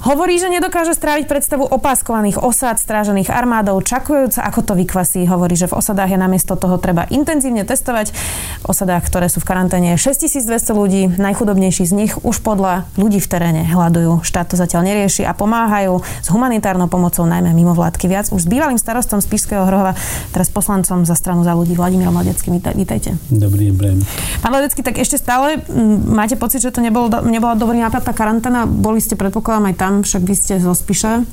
Hovorí, 0.00 0.40
že 0.40 0.48
nedokáže 0.48 0.96
stráviť 0.96 1.28
predstavu 1.28 1.60
opaskovaných 1.60 2.40
osád 2.40 2.80
strážených 2.80 3.28
armádou, 3.28 3.76
čakujúca 3.84 4.40
ako 4.48 4.60
to 4.64 4.72
vykvasí. 4.72 5.28
Hovorí, 5.28 5.60
že 5.60 5.68
v 5.68 5.76
osadách 5.76 6.16
je 6.16 6.18
namiesto 6.18 6.56
toho 6.56 6.80
treba 6.80 7.04
intenzívne 7.12 7.68
testovať. 7.68 8.16
V 8.64 8.64
osadách, 8.64 9.04
ktoré 9.04 9.28
sú 9.28 9.44
v 9.44 9.52
karanténe 9.52 10.00
6200 10.00 10.72
ľudí, 10.72 11.02
najchudobnejší 11.20 11.84
z 11.84 11.92
nich 11.92 12.12
už 12.16 12.40
podľa 12.40 12.88
ľudí 12.96 13.20
v 13.20 13.28
teréne 13.28 13.68
hľadujú. 13.68 14.24
Štát 14.24 14.48
to 14.48 14.56
zatiaľ 14.56 14.88
nerieši 14.88 15.28
a 15.28 15.36
pomáhajú 15.36 16.00
s 16.00 16.28
humanitárnou 16.32 16.88
pomocou 16.88 17.28
najmä 17.28 17.52
mimo 17.52 17.76
vládky 17.76 18.08
viac. 18.08 18.32
Už 18.32 18.40
s 18.40 18.48
bývalým 18.48 18.80
starostom 18.80 19.20
z 19.20 19.28
Spišského 19.28 19.68
Hrohova, 19.68 19.92
teraz 20.32 20.48
poslancom 20.48 21.04
za 21.04 21.12
stranu 21.12 21.44
za 21.44 21.52
ľudí 21.52 21.76
Vladimírom 21.76 22.16
Ledeckým. 22.16 22.56
Vítajte. 22.56 23.20
Dobrý 23.28 23.68
deň. 23.68 24.00
Pán 24.40 24.52
Ledecký, 24.56 24.80
tak 24.80 24.96
ešte 24.96 25.20
stále 25.20 25.60
máte 26.08 26.40
pocit, 26.40 26.64
že 26.64 26.72
to 26.72 26.80
nebol, 26.80 27.12
nebola 27.28 27.52
dobrý 27.52 27.76
nápad 27.84 28.00
tá 28.00 28.16
karanténa? 28.16 28.64
Boli 28.64 29.04
ste 29.04 29.12
predpokladám 29.12 29.68
aj 29.68 29.76
tam 29.76 29.89
tam, 29.90 30.06
však 30.06 30.22
vy 30.22 30.34
ste 30.38 30.54
zo 30.62 30.70
Spiše. 30.70 31.26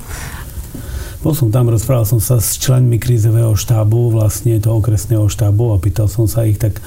Bol 1.18 1.34
som 1.34 1.50
tam, 1.50 1.66
rozprával 1.66 2.06
som 2.06 2.22
sa 2.22 2.38
s 2.38 2.62
členmi 2.62 2.98
krízového 2.98 3.50
štábu, 3.58 4.14
vlastne 4.14 4.62
toho 4.62 4.78
okresného 4.78 5.26
štábu 5.26 5.74
a 5.74 5.82
pýtal 5.82 6.06
som 6.06 6.30
sa 6.30 6.46
ich 6.46 6.62
tak, 6.62 6.78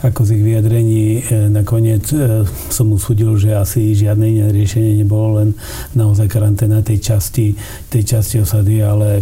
ako 0.00 0.24
z 0.24 0.40
ich 0.40 0.42
vyjadrení 0.44 1.04
e, 1.20 1.20
nakoniec 1.52 2.08
e, 2.16 2.48
som 2.72 2.88
usúdil, 2.88 3.36
že 3.36 3.52
asi 3.52 3.92
žiadne 3.92 4.48
riešenie 4.56 5.04
nebolo, 5.04 5.36
len 5.36 5.52
naozaj 5.92 6.32
karanténa 6.32 6.80
tej 6.80 7.12
časti, 7.12 7.52
tej 7.92 8.16
časti 8.16 8.40
osady, 8.40 8.80
ale 8.80 9.20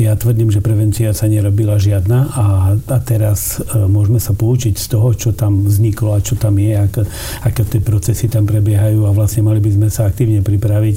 ja 0.00 0.16
tvrdím, 0.16 0.48
že 0.48 0.64
prevencia 0.64 1.12
sa 1.12 1.28
nerobila 1.28 1.76
žiadna 1.76 2.18
a, 2.32 2.46
a 2.76 2.98
teraz 3.00 3.60
e, 3.60 3.88
môžeme 3.88 4.20
sa 4.20 4.32
poučiť 4.36 4.76
z 4.76 4.86
toho, 4.88 5.12
čo 5.12 5.30
tam 5.32 5.64
vzniklo 5.64 6.16
a 6.16 6.24
čo 6.24 6.36
tam 6.36 6.56
je, 6.56 6.72
ak, 6.76 6.94
aké 7.44 7.62
tie 7.64 7.80
procesy 7.80 8.28
tam 8.28 8.48
prebiehajú 8.48 9.04
a 9.08 9.14
vlastne 9.16 9.44
mali 9.44 9.60
by 9.60 9.70
sme 9.72 9.88
sa 9.88 10.08
aktívne 10.08 10.40
pripraviť 10.44 10.96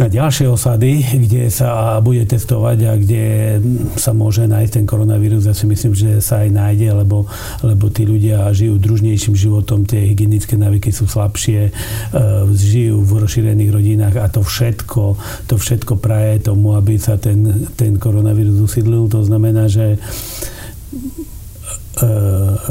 na 0.00 0.08
ďalšie 0.08 0.48
osady, 0.48 1.04
kde 1.28 1.52
sa 1.52 2.00
bude 2.00 2.24
testovať 2.24 2.78
a 2.88 2.92
kde 2.96 3.24
sa 4.00 4.16
môže 4.16 4.48
nájsť 4.48 4.72
ten 4.80 4.84
koronavírus. 4.88 5.44
Ja 5.44 5.52
si 5.52 5.68
myslím, 5.68 5.92
že 5.92 6.24
sa 6.24 6.40
aj 6.40 6.56
nájde, 6.56 7.04
lebo, 7.04 7.28
lebo 7.60 7.92
tí 7.92 8.08
ľudia 8.08 8.48
žijú 8.56 8.80
družnejším 8.80 9.36
životom, 9.36 9.84
tie 9.84 10.08
hygienické 10.08 10.56
návyky 10.56 10.88
sú 10.88 11.04
slabšie, 11.04 11.68
e, 11.68 11.72
žijú 12.48 13.04
v 13.04 13.28
rozšírených 13.28 13.70
rodinách 13.76 14.16
a 14.24 14.26
to 14.32 14.40
všetko, 14.40 15.20
to 15.44 15.54
všetko 15.60 16.00
praje 16.00 16.48
tomu, 16.48 16.80
aby 16.80 16.96
sa 16.96 17.20
ten, 17.20 17.68
ten 17.76 18.00
koronavírus 18.00 18.56
usídlil. 18.56 19.04
To 19.12 19.20
znamená, 19.20 19.68
že 19.68 20.00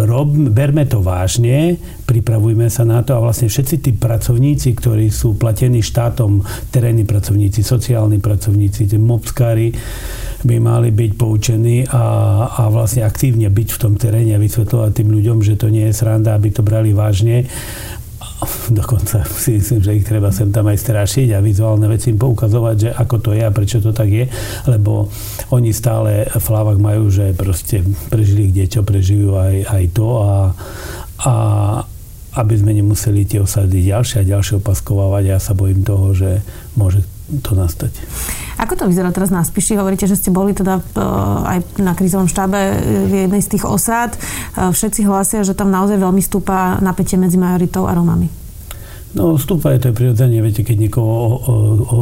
rob, 0.10 0.30
berme 0.32 0.86
to 0.90 1.06
vážne, 1.06 1.78
pripravujme 2.10 2.66
sa 2.70 2.86
na 2.86 3.06
to 3.06 3.14
a 3.14 3.22
vlastne 3.22 3.46
všetci 3.46 3.76
tí 3.82 3.92
pracovníci, 3.94 4.74
ktorí 4.74 5.14
sú 5.14 5.38
platení 5.38 5.86
štátom, 5.86 6.42
terénni 6.74 7.06
pracovníci, 7.06 7.62
sociálni 7.62 8.18
pracovníci, 8.18 8.90
tí 8.90 8.98
mobskári, 8.98 9.74
by 10.40 10.56
mali 10.56 10.96
byť 10.96 11.12
poučení 11.20 11.84
a, 11.92 12.04
a 12.48 12.64
vlastne 12.72 13.04
aktívne 13.04 13.52
byť 13.52 13.70
v 13.76 13.82
tom 13.82 13.94
teréne 14.00 14.40
a 14.40 14.42
vysvetľovať 14.42 14.92
tým 14.96 15.10
ľuďom, 15.12 15.38
že 15.44 15.60
to 15.60 15.68
nie 15.68 15.92
je 15.92 15.98
sranda, 16.00 16.32
aby 16.32 16.50
to 16.56 16.64
brali 16.64 16.96
vážne 16.96 17.44
dokonca 18.72 19.26
si 19.44 19.60
myslím, 19.60 19.80
že 19.82 19.96
ich 19.98 20.06
treba 20.06 20.30
sem 20.34 20.54
tam 20.54 20.70
aj 20.70 20.80
strašiť 20.80 21.36
a 21.36 21.44
vizuálne 21.44 21.90
veci 21.90 22.14
im 22.14 22.20
poukazovať, 22.22 22.76
že 22.78 22.90
ako 22.94 23.16
to 23.20 23.32
je 23.36 23.44
a 23.44 23.52
prečo 23.52 23.78
to 23.82 23.92
tak 23.92 24.10
je, 24.10 24.26
lebo 24.70 25.10
oni 25.50 25.74
stále 25.74 26.30
v 26.30 26.46
hlavách 26.46 26.80
majú, 26.80 27.10
že 27.10 27.34
proste 27.34 27.84
prežili 28.10 28.50
kde 28.50 28.66
čo, 28.70 28.82
prežijú 28.86 29.36
aj, 29.36 29.56
aj 29.68 29.84
to 29.94 30.08
a, 30.22 30.36
a 31.26 31.34
aby 32.38 32.54
sme 32.56 32.72
nemuseli 32.78 33.26
tie 33.26 33.42
osady 33.42 33.90
ďalšie 33.90 34.22
a 34.22 34.30
ďalšie 34.38 34.62
opaskovávať. 34.62 35.24
Ja 35.26 35.40
sa 35.42 35.58
bojím 35.58 35.82
toho, 35.82 36.14
že 36.14 36.46
môže 36.78 37.02
to 37.42 37.54
nastať. 37.58 37.94
Ako 38.58 38.74
to 38.76 38.90
vyzerá 38.90 39.14
teraz 39.14 39.30
na 39.30 39.46
Spiši? 39.46 39.78
Hovoríte, 39.78 40.10
že 40.10 40.18
ste 40.18 40.34
boli 40.34 40.54
teda 40.58 40.82
e, 40.82 40.84
aj 41.46 41.58
na 41.80 41.94
krízovom 41.94 42.26
štábe 42.26 42.58
v 43.06 43.14
jednej 43.30 43.42
z 43.42 43.56
tých 43.56 43.66
osád. 43.66 44.18
E, 44.18 44.20
všetci 44.74 45.06
hlásia, 45.06 45.46
že 45.46 45.54
tam 45.54 45.70
naozaj 45.70 46.02
veľmi 46.02 46.22
stúpa 46.22 46.82
napätie 46.82 47.16
medzi 47.16 47.38
majoritou 47.38 47.86
a 47.86 47.94
Romami. 47.94 48.39
No, 49.10 49.42
stúpa 49.42 49.74
je 49.74 49.90
to 49.90 49.98
prirodzene, 49.98 50.38
viete, 50.38 50.62
keď 50.62 50.78
niekoho 50.86 51.42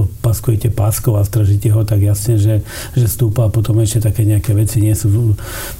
opaskujete 0.03 0.67
páskou 0.67 1.15
a 1.15 1.23
stražíte 1.23 1.71
ho, 1.71 1.87
tak 1.87 2.03
jasne, 2.03 2.35
že, 2.35 2.67
že 2.99 3.07
stúpa 3.07 3.47
a 3.47 3.53
potom 3.53 3.79
ešte 3.79 4.11
také 4.11 4.27
nejaké 4.27 4.51
veci 4.51 4.83
nie 4.83 4.91
sú, 4.91 5.31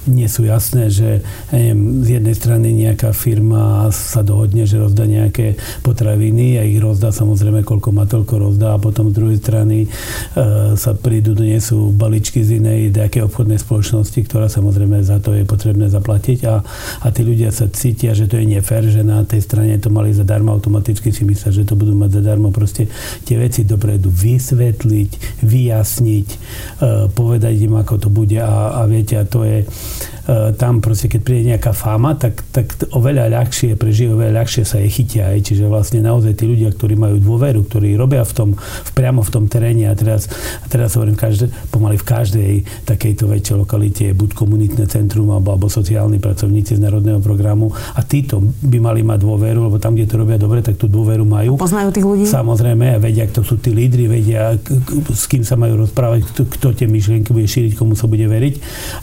nie 0.07 0.31
sú 0.31 0.47
jasné, 0.47 0.87
že 0.87 1.19
neviem, 1.51 2.07
z 2.07 2.07
jednej 2.15 2.35
strany 2.35 2.67
nejaká 2.71 3.11
firma 3.11 3.91
sa 3.91 4.23
dohodne, 4.23 4.63
že 4.63 4.79
rozdá 4.79 5.03
nejaké 5.03 5.59
potraviny 5.83 6.55
a 6.55 6.63
ich 6.63 6.79
rozdá 6.79 7.11
samozrejme, 7.11 7.67
koľko 7.67 7.89
má, 7.91 8.07
toľko 8.07 8.35
rozdá. 8.47 8.79
A 8.79 8.79
potom 8.79 9.11
z 9.11 9.19
druhej 9.19 9.37
strany 9.43 9.83
e, 9.83 9.87
sa 10.79 10.95
prídu, 10.95 11.35
donesú 11.35 11.91
baličky 11.91 12.39
z 12.39 12.63
inej 12.63 12.95
nejakej 12.95 13.27
obchodnej 13.27 13.59
spoločnosti, 13.59 14.15
ktorá 14.23 14.47
samozrejme 14.47 15.03
za 15.03 15.19
to 15.19 15.35
je 15.35 15.43
potrebné 15.43 15.91
zaplatiť. 15.91 16.39
A, 16.47 16.63
a 17.03 17.07
tí 17.11 17.27
ľudia 17.27 17.51
sa 17.51 17.67
cítia, 17.67 18.15
že 18.15 18.31
to 18.31 18.39
je 18.39 18.47
nefér, 18.47 18.87
že 18.87 19.03
na 19.03 19.27
tej 19.27 19.43
strane 19.43 19.75
to 19.75 19.91
mali 19.91 20.15
zadarmo 20.15 20.55
automaticky 20.55 21.16
si 21.17 21.25
myslia, 21.25 21.49
že 21.49 21.65
to 21.65 21.73
budú 21.73 21.97
mať 21.97 22.21
zadarmo. 22.21 22.53
Proste 22.53 22.85
tie 23.25 23.41
veci 23.41 23.65
dopredu 23.65 24.13
vysvetliť, 24.13 25.41
vyjasniť, 25.41 26.27
e, 26.29 26.37
povedať 27.09 27.55
im, 27.65 27.73
ako 27.81 27.95
to 27.97 28.09
bude 28.13 28.37
a, 28.37 28.77
a 28.77 28.85
viete, 28.85 29.17
a 29.17 29.25
to 29.25 29.41
je 29.41 29.65
tam 30.59 30.83
proste, 30.83 31.07
keď 31.07 31.21
príde 31.23 31.43
nejaká 31.55 31.71
fáma, 31.71 32.19
tak, 32.19 32.43
tak 32.51 32.75
oveľa 32.91 33.31
ľahšie 33.31 33.79
prežijú, 33.79 34.19
oveľa 34.19 34.43
ľahšie 34.43 34.63
sa 34.67 34.83
je 34.83 34.91
chytia. 34.91 35.31
Aj. 35.31 35.39
Čiže 35.39 35.71
vlastne 35.71 36.03
naozaj 36.03 36.35
tí 36.35 36.43
ľudia, 36.43 36.67
ktorí 36.75 36.99
majú 36.99 37.15
dôveru, 37.23 37.63
ktorí 37.63 37.95
robia 37.95 38.27
v 38.27 38.33
tom, 38.35 38.49
v, 38.59 38.91
priamo 38.91 39.23
v 39.23 39.31
tom 39.31 39.47
teréne 39.47 39.87
a 39.87 39.95
teraz, 39.95 40.27
a 40.59 40.67
teraz 40.67 40.99
hovorím, 40.99 41.15
každé, 41.15 41.47
pomaly 41.71 41.95
v 41.95 42.05
každej 42.05 42.51
takejto 42.83 43.23
väčšej 43.31 43.55
lokalite 43.55 44.01
je 44.11 44.13
buď 44.13 44.35
komunitné 44.35 44.83
centrum 44.91 45.31
alebo, 45.31 45.55
alebo 45.55 45.71
sociálni 45.71 46.19
pracovníci 46.19 46.75
z 46.75 46.83
národného 46.83 47.23
programu 47.23 47.71
a 47.71 48.03
títo 48.03 48.43
by 48.43 48.77
mali 48.83 49.07
mať 49.07 49.23
dôveru, 49.23 49.71
lebo 49.71 49.79
tam, 49.79 49.95
kde 49.95 50.11
to 50.11 50.19
robia 50.19 50.35
dobre, 50.35 50.59
tak 50.59 50.75
tú 50.75 50.91
dôveru 50.91 51.23
majú. 51.23 51.55
Poznajú 51.55 51.95
tých 51.95 52.03
ľudí? 52.03 52.23
Samozrejme, 52.27 52.99
vedia, 52.99 53.23
kto 53.31 53.47
sú 53.47 53.55
tí 53.63 53.71
lídry, 53.71 54.11
vedia, 54.11 54.59
s 55.07 55.23
kým 55.31 55.47
sa 55.47 55.55
majú 55.55 55.87
rozprávať, 55.87 56.27
kto, 56.35 56.41
kto 56.51 56.67
tie 56.75 56.87
myšlienky 56.91 57.31
bude 57.31 57.47
šíriť, 57.47 57.79
komu 57.79 57.95
sa 57.95 58.11
bude 58.11 58.27
veriť 58.27 58.55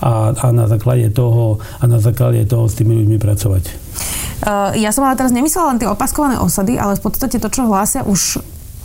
a, 0.05 0.37
a 0.37 0.47
na 0.53 0.69
základe 0.69 1.14
toho 1.15 1.63
a 1.79 1.85
na 1.87 2.03
základe 2.03 2.43
toho 2.51 2.67
s 2.67 2.75
tými 2.75 2.99
ľuďmi 2.99 3.17
pracovať. 3.23 3.63
Uh, 4.45 4.75
ja 4.75 4.91
som 4.91 5.07
ale 5.07 5.15
teraz 5.15 5.31
nemyslela 5.31 5.73
len 5.73 5.79
tie 5.81 5.89
opaskované 5.89 6.37
osady, 6.43 6.75
ale 6.75 6.99
v 6.99 7.03
podstate 7.07 7.39
to, 7.39 7.49
čo 7.49 7.71
hlásia 7.71 8.03
už 8.03 8.43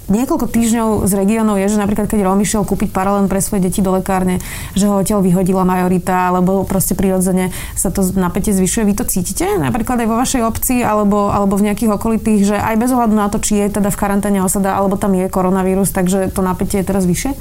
niekoľko 0.09 0.49
týždňov 0.49 0.89
z 1.05 1.13
regiónov 1.13 1.61
je, 1.61 1.69
že 1.69 1.77
napríklad 1.77 2.09
keď 2.09 2.25
Romy 2.25 2.43
šiel 2.43 2.65
kúpiť 2.65 2.89
paralén 2.89 3.29
pre 3.29 3.39
svoje 3.39 3.69
deti 3.69 3.79
do 3.79 3.93
lekárne, 3.93 4.41
že 4.73 4.89
ho 4.89 4.97
odtiaľ 4.97 5.21
vyhodila 5.21 5.61
majorita, 5.63 6.33
alebo 6.33 6.65
proste 6.65 6.97
prirodzene 6.97 7.53
sa 7.77 7.93
to 7.93 8.01
napätie 8.17 8.51
zvyšuje. 8.51 8.89
Vy 8.89 8.95
to 8.97 9.05
cítite 9.05 9.45
napríklad 9.45 10.01
aj 10.01 10.09
vo 10.09 10.17
vašej 10.17 10.41
obci 10.43 10.81
alebo, 10.81 11.29
alebo 11.29 11.55
v 11.55 11.69
nejakých 11.69 11.93
okolitých, 11.95 12.41
že 12.49 12.57
aj 12.57 12.75
bez 12.81 12.89
ohľadu 12.89 13.15
na 13.15 13.29
to, 13.29 13.37
či 13.37 13.61
je 13.61 13.79
teda 13.79 13.93
v 13.93 13.99
karanténe 14.01 14.41
osada, 14.41 14.73
alebo 14.73 14.97
tam 14.97 15.13
je 15.13 15.29
koronavírus, 15.29 15.93
takže 15.93 16.33
to 16.33 16.41
napätie 16.41 16.81
je 16.81 16.89
teraz 16.89 17.05
vyššie? 17.05 17.31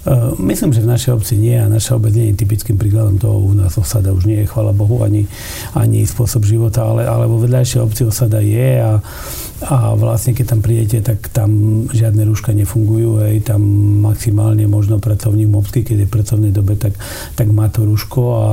Eh, 0.00 0.32
myslím, 0.40 0.72
že 0.72 0.80
v 0.80 0.88
našej 0.96 1.12
obci 1.12 1.36
nie 1.36 1.52
a 1.60 1.68
naša 1.68 2.00
obec 2.00 2.16
nie 2.16 2.32
je 2.32 2.40
typickým 2.40 2.80
príkladom 2.80 3.20
toho. 3.20 3.36
U 3.36 3.52
nás 3.52 3.76
osada 3.76 4.16
už 4.16 4.24
nie 4.24 4.40
je, 4.40 4.48
chvala 4.48 4.72
Bohu, 4.72 5.04
ani, 5.04 5.28
ani 5.76 6.08
spôsob 6.08 6.48
života, 6.48 6.88
ale, 6.88 7.04
ale 7.04 7.28
vo 7.28 7.36
vedľajšej 7.36 7.84
obci 7.84 8.08
osada 8.08 8.40
je 8.40 8.80
a, 8.80 8.96
a 9.68 9.76
vlastne 10.00 10.32
keď 10.32 10.56
tam 10.56 10.60
prídete, 10.64 11.04
tak 11.04 11.28
tam 11.28 11.84
žiadne 11.92 12.24
rúška 12.24 12.56
nefungujú, 12.56 13.28
hej, 13.28 13.44
tam 13.44 13.60
maximálne 14.00 14.64
možno 14.64 15.04
pracovník 15.04 15.52
mobský, 15.52 15.84
keď 15.84 15.96
je 16.04 16.08
v 16.08 16.14
pracovnej 16.16 16.52
dobe, 16.56 16.80
tak, 16.80 16.96
tak 17.36 17.52
má 17.52 17.68
to 17.68 17.84
rúško 17.84 18.22
a 18.40 18.48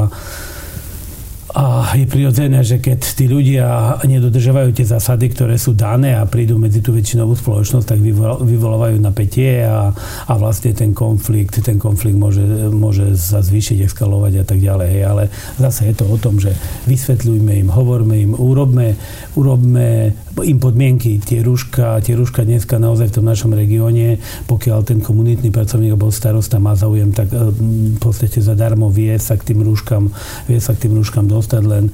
a 1.58 1.90
je 1.98 2.06
prirodzené, 2.06 2.62
že 2.62 2.78
keď 2.78 3.00
tí 3.02 3.26
ľudia 3.26 3.98
nedodržovajú 4.06 4.78
tie 4.78 4.86
zásady, 4.86 5.34
ktoré 5.34 5.58
sú 5.58 5.74
dané 5.74 6.14
a 6.14 6.30
prídu 6.30 6.62
medzi 6.62 6.86
tú 6.86 6.94
väčšinovú 6.94 7.34
spoločnosť, 7.34 7.98
tak 7.98 8.00
vyvolávajú 8.46 9.02
napätie 9.02 9.66
a, 9.66 9.90
a 10.30 10.34
vlastne 10.38 10.78
ten 10.78 10.94
konflikt, 10.94 11.58
ten 11.66 11.82
konflikt 11.82 12.14
môže, 12.14 12.46
môže 12.70 13.18
sa 13.18 13.42
zvýšiť, 13.42 13.90
eskalovať 13.90 14.34
a 14.38 14.46
tak 14.46 14.62
ďalej. 14.62 14.94
Ale 15.02 15.34
zase 15.58 15.90
je 15.90 15.96
to 15.98 16.06
o 16.06 16.18
tom, 16.22 16.38
že 16.38 16.54
vysvetľujme 16.86 17.66
im, 17.66 17.74
hovorme 17.74 18.16
im, 18.22 18.38
urobme, 18.38 18.94
urobme 19.34 20.14
im 20.44 20.58
podmienky. 20.62 21.22
Tie 21.22 21.42
rúška, 21.42 22.02
tie 22.02 22.14
rúška 22.14 22.46
dneska 22.46 22.78
naozaj 22.78 23.10
v 23.10 23.16
tom 23.22 23.26
našom 23.26 23.52
regióne, 23.54 24.22
pokiaľ 24.46 24.80
ten 24.86 25.00
komunitný 25.02 25.50
pracovník 25.50 25.94
alebo 25.94 26.14
starosta 26.14 26.62
má 26.62 26.78
záujem, 26.78 27.14
tak 27.14 27.34
eh, 27.34 27.50
v 27.96 28.00
podstate 28.02 28.42
zadarmo 28.42 28.90
vie 28.90 29.14
sa 29.18 29.38
k 29.38 29.54
tým 29.54 29.66
rúškam, 29.66 30.10
vie 30.46 30.60
sa 30.62 30.78
k 30.78 30.88
tým 30.88 30.98
rúškam 30.98 31.26
dostať, 31.26 31.64
len, 31.66 31.86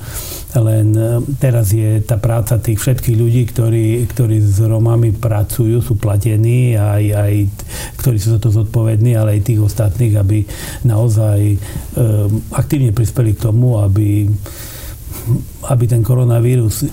len 0.58 0.88
eh, 0.96 1.20
teraz 1.40 1.72
je 1.72 2.04
tá 2.04 2.20
práca 2.20 2.60
tých 2.60 2.80
všetkých 2.80 3.18
ľudí, 3.20 3.42
ktorí, 3.52 4.04
ktorí 4.12 4.38
s 4.44 4.60
Romami 4.64 5.16
pracujú, 5.16 5.80
sú 5.84 5.96
platení, 6.00 6.76
aj, 6.76 7.04
aj 7.16 7.34
ktorí 8.00 8.18
sú 8.20 8.36
za 8.36 8.40
to 8.40 8.52
zodpovední, 8.52 9.16
ale 9.16 9.40
aj 9.40 9.48
tých 9.48 9.62
ostatných, 9.64 10.14
aby 10.20 10.44
naozaj 10.84 11.40
e, 11.40 11.58
aktívne 12.54 12.92
prispeli 12.92 13.36
k 13.36 13.44
tomu, 13.50 13.80
aby, 13.80 14.28
aby 15.68 15.84
ten 15.88 16.04
koronavírus 16.04 16.86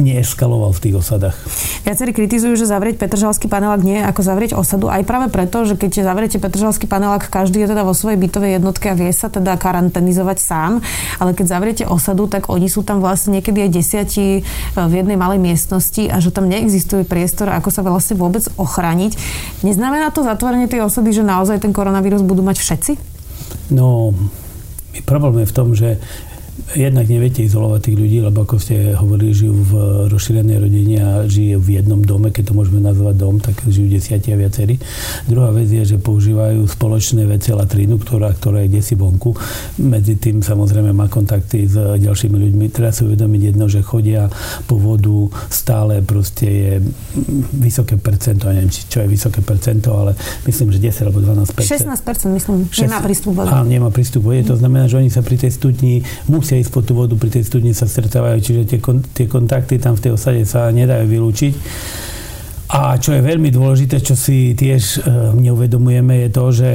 neeskaloval 0.00 0.72
v 0.74 0.80
tých 0.82 0.94
osadách. 0.98 1.36
Viacerí 1.84 2.16
kritizujú, 2.16 2.56
že 2.56 2.66
zavrieť 2.66 2.98
Petržalský 2.98 3.46
panelák 3.46 3.84
nie 3.84 4.00
je 4.00 4.04
ako 4.08 4.20
zavrieť 4.24 4.52
osadu, 4.56 4.88
aj 4.88 5.04
práve 5.04 5.28
preto, 5.28 5.62
že 5.68 5.76
keď 5.76 6.02
zavriete 6.04 6.40
Petržalský 6.40 6.88
panelák, 6.88 7.28
každý 7.28 7.62
je 7.64 7.70
teda 7.70 7.84
vo 7.84 7.92
svojej 7.92 8.18
bytovej 8.18 8.58
jednotke 8.58 8.92
a 8.92 8.98
vie 8.98 9.12
sa 9.12 9.28
teda 9.28 9.54
karanténizovať 9.60 10.38
sám, 10.40 10.72
ale 11.20 11.36
keď 11.36 11.46
zavriete 11.46 11.84
osadu, 11.86 12.26
tak 12.26 12.48
oni 12.48 12.66
sú 12.66 12.82
tam 12.82 12.98
vlastne 13.04 13.38
niekedy 13.38 13.68
aj 13.68 13.70
desiatí 13.70 14.28
e, 14.38 14.42
v 14.74 14.92
jednej 14.92 15.20
malej 15.20 15.38
miestnosti 15.38 16.08
a 16.08 16.18
že 16.18 16.32
tam 16.32 16.48
neexistuje 16.48 17.04
priestor, 17.04 17.52
ako 17.52 17.68
sa 17.68 17.84
vlastne 17.84 18.16
vôbec 18.16 18.42
ochrániť. 18.56 19.14
Neznamená 19.62 20.10
to 20.10 20.24
zatvorenie 20.24 20.66
tej 20.66 20.88
osady, 20.88 21.12
že 21.12 21.22
naozaj 21.22 21.62
ten 21.62 21.76
koronavírus 21.76 22.24
budú 22.24 22.40
mať 22.40 22.58
všetci? 22.58 22.92
No, 23.70 24.14
problém 25.06 25.42
je 25.42 25.50
v 25.50 25.54
tom, 25.54 25.68
že 25.74 25.98
jednak 26.76 27.06
neviete 27.10 27.42
izolovať 27.42 27.80
tých 27.90 27.96
ľudí, 27.98 28.18
lebo 28.22 28.46
ako 28.46 28.56
ste 28.62 28.94
hovorili, 28.94 29.34
žijú 29.34 29.54
v 29.54 29.72
rozšírenej 30.12 30.58
rodine 30.62 30.96
a 31.02 31.10
žije 31.26 31.58
v 31.58 31.68
jednom 31.82 31.98
dome, 32.04 32.30
keď 32.30 32.52
to 32.52 32.54
môžeme 32.54 32.78
nazvať 32.78 33.14
dom, 33.18 33.42
tak 33.42 33.58
žijú 33.66 33.90
desiatia 33.90 34.38
viacerí. 34.38 34.78
Druhá 35.26 35.50
vec 35.50 35.66
je, 35.66 35.82
že 35.82 35.96
používajú 35.98 36.62
spoločné 36.68 37.26
veci 37.26 37.50
latrínu, 37.50 37.98
ktorá, 37.98 38.30
ktorá 38.36 38.62
je 38.66 38.78
desi 38.78 38.94
vonku. 38.94 39.34
Medzi 39.82 40.20
tým 40.20 40.44
samozrejme 40.44 40.94
má 40.94 41.10
kontakty 41.10 41.66
s 41.66 41.74
ďalšími 41.74 42.36
ľuďmi. 42.36 42.64
Treba 42.70 42.94
si 42.94 43.02
uvedomiť 43.08 43.40
jedno, 43.54 43.66
že 43.66 43.82
chodia 43.82 44.30
po 44.68 44.78
vodu 44.78 45.32
stále 45.50 46.04
proste 46.04 46.46
je 46.46 46.72
vysoké 47.56 47.98
percento, 47.98 48.46
neviem, 48.52 48.70
čo 48.70 49.02
je 49.02 49.08
vysoké 49.08 49.40
percento, 49.42 49.96
ale 49.96 50.12
myslím, 50.46 50.70
že 50.70 50.78
10 50.78 51.08
alebo 51.08 51.24
12 51.24 51.56
16% 51.56 52.30
myslím, 52.36 52.68
6, 52.68 52.86
nemá 52.86 53.00
prístup. 53.00 53.32
Áno, 53.40 53.64
nemá 53.64 53.88
prístup 53.88 54.28
vody. 54.28 54.44
To 54.44 54.56
znamená, 54.56 54.86
že 54.86 55.00
oni 55.00 55.08
sa 55.08 55.24
pri 55.24 55.40
tej 55.40 55.50
studni 55.54 56.04
musia 56.28 56.59
ísť 56.60 56.70
po 56.70 56.80
tú 56.84 56.92
vodu, 56.94 57.16
pri 57.16 57.32
tej 57.32 57.48
studni 57.48 57.72
sa 57.72 57.88
stretávajú, 57.88 58.38
čiže 58.40 58.62
tie, 58.68 58.78
tie 59.16 59.26
kontakty 59.26 59.80
tam 59.80 59.96
v 59.96 60.02
tej 60.04 60.12
osade 60.14 60.42
sa 60.44 60.68
nedajú 60.68 61.08
vylúčiť. 61.08 61.52
A 62.70 62.94
čo 63.02 63.18
je 63.18 63.26
veľmi 63.26 63.50
dôležité, 63.50 63.98
čo 63.98 64.14
si 64.14 64.54
tiež 64.54 64.82
e, 64.82 64.98
neuvedomujeme, 65.42 66.22
je 66.22 66.30
to, 66.30 66.44
že 66.54 66.70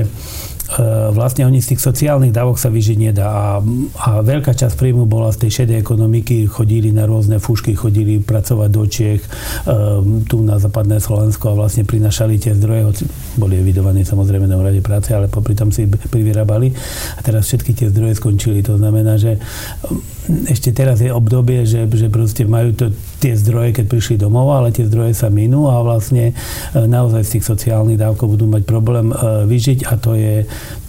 vlastne 1.14 1.46
oni 1.46 1.62
z 1.62 1.76
tých 1.76 1.82
sociálnych 1.86 2.34
dávok 2.34 2.58
sa 2.58 2.74
vyžiť 2.74 2.98
nedá. 2.98 3.28
A, 3.30 3.46
a 4.02 4.10
veľká 4.26 4.58
časť 4.58 4.74
príjmu 4.74 5.06
bola 5.06 5.30
z 5.30 5.46
tej 5.46 5.52
šedej 5.64 5.78
ekonomiky, 5.78 6.50
chodili 6.50 6.90
na 6.90 7.06
rôzne 7.06 7.38
fúšky, 7.38 7.78
chodili 7.78 8.18
pracovať 8.18 8.70
do 8.74 8.84
Čiech, 8.90 9.22
e, 9.22 9.30
tu 10.26 10.42
na 10.42 10.58
západné 10.58 10.98
Slovensko 10.98 11.54
a 11.54 11.58
vlastne 11.58 11.86
prinašali 11.86 12.42
tie 12.42 12.58
zdroje, 12.58 13.06
boli 13.38 13.62
evidovaní 13.62 14.02
samozrejme 14.02 14.50
na 14.50 14.58
úrade 14.58 14.82
práce, 14.82 15.14
ale 15.14 15.30
popri 15.30 15.54
tom 15.54 15.70
si 15.70 15.86
privyrábali. 15.86 16.74
A 17.16 17.20
teraz 17.22 17.46
všetky 17.46 17.78
tie 17.78 17.88
zdroje 17.94 18.18
skončili. 18.18 18.66
To 18.66 18.82
znamená, 18.82 19.22
že 19.22 19.38
ešte 20.50 20.74
teraz 20.74 20.98
je 21.02 21.14
obdobie, 21.14 21.70
že, 21.70 21.86
že 21.86 22.10
proste 22.10 22.50
majú 22.50 22.74
to, 22.74 22.90
tie 23.26 23.34
zdroje, 23.34 23.74
keď 23.74 23.86
prišli 23.90 24.16
domov, 24.22 24.54
ale 24.54 24.70
tie 24.70 24.86
zdroje 24.86 25.18
sa 25.18 25.34
minú 25.34 25.66
a 25.74 25.82
vlastne 25.82 26.30
e, 26.30 26.34
naozaj 26.78 27.26
z 27.26 27.32
tých 27.38 27.46
sociálnych 27.50 27.98
dávkov 27.98 28.38
budú 28.38 28.46
mať 28.46 28.64
problém 28.70 29.10
vyžiť 29.50 29.90
a 29.90 29.94
to 29.98 30.14
je 30.14 30.46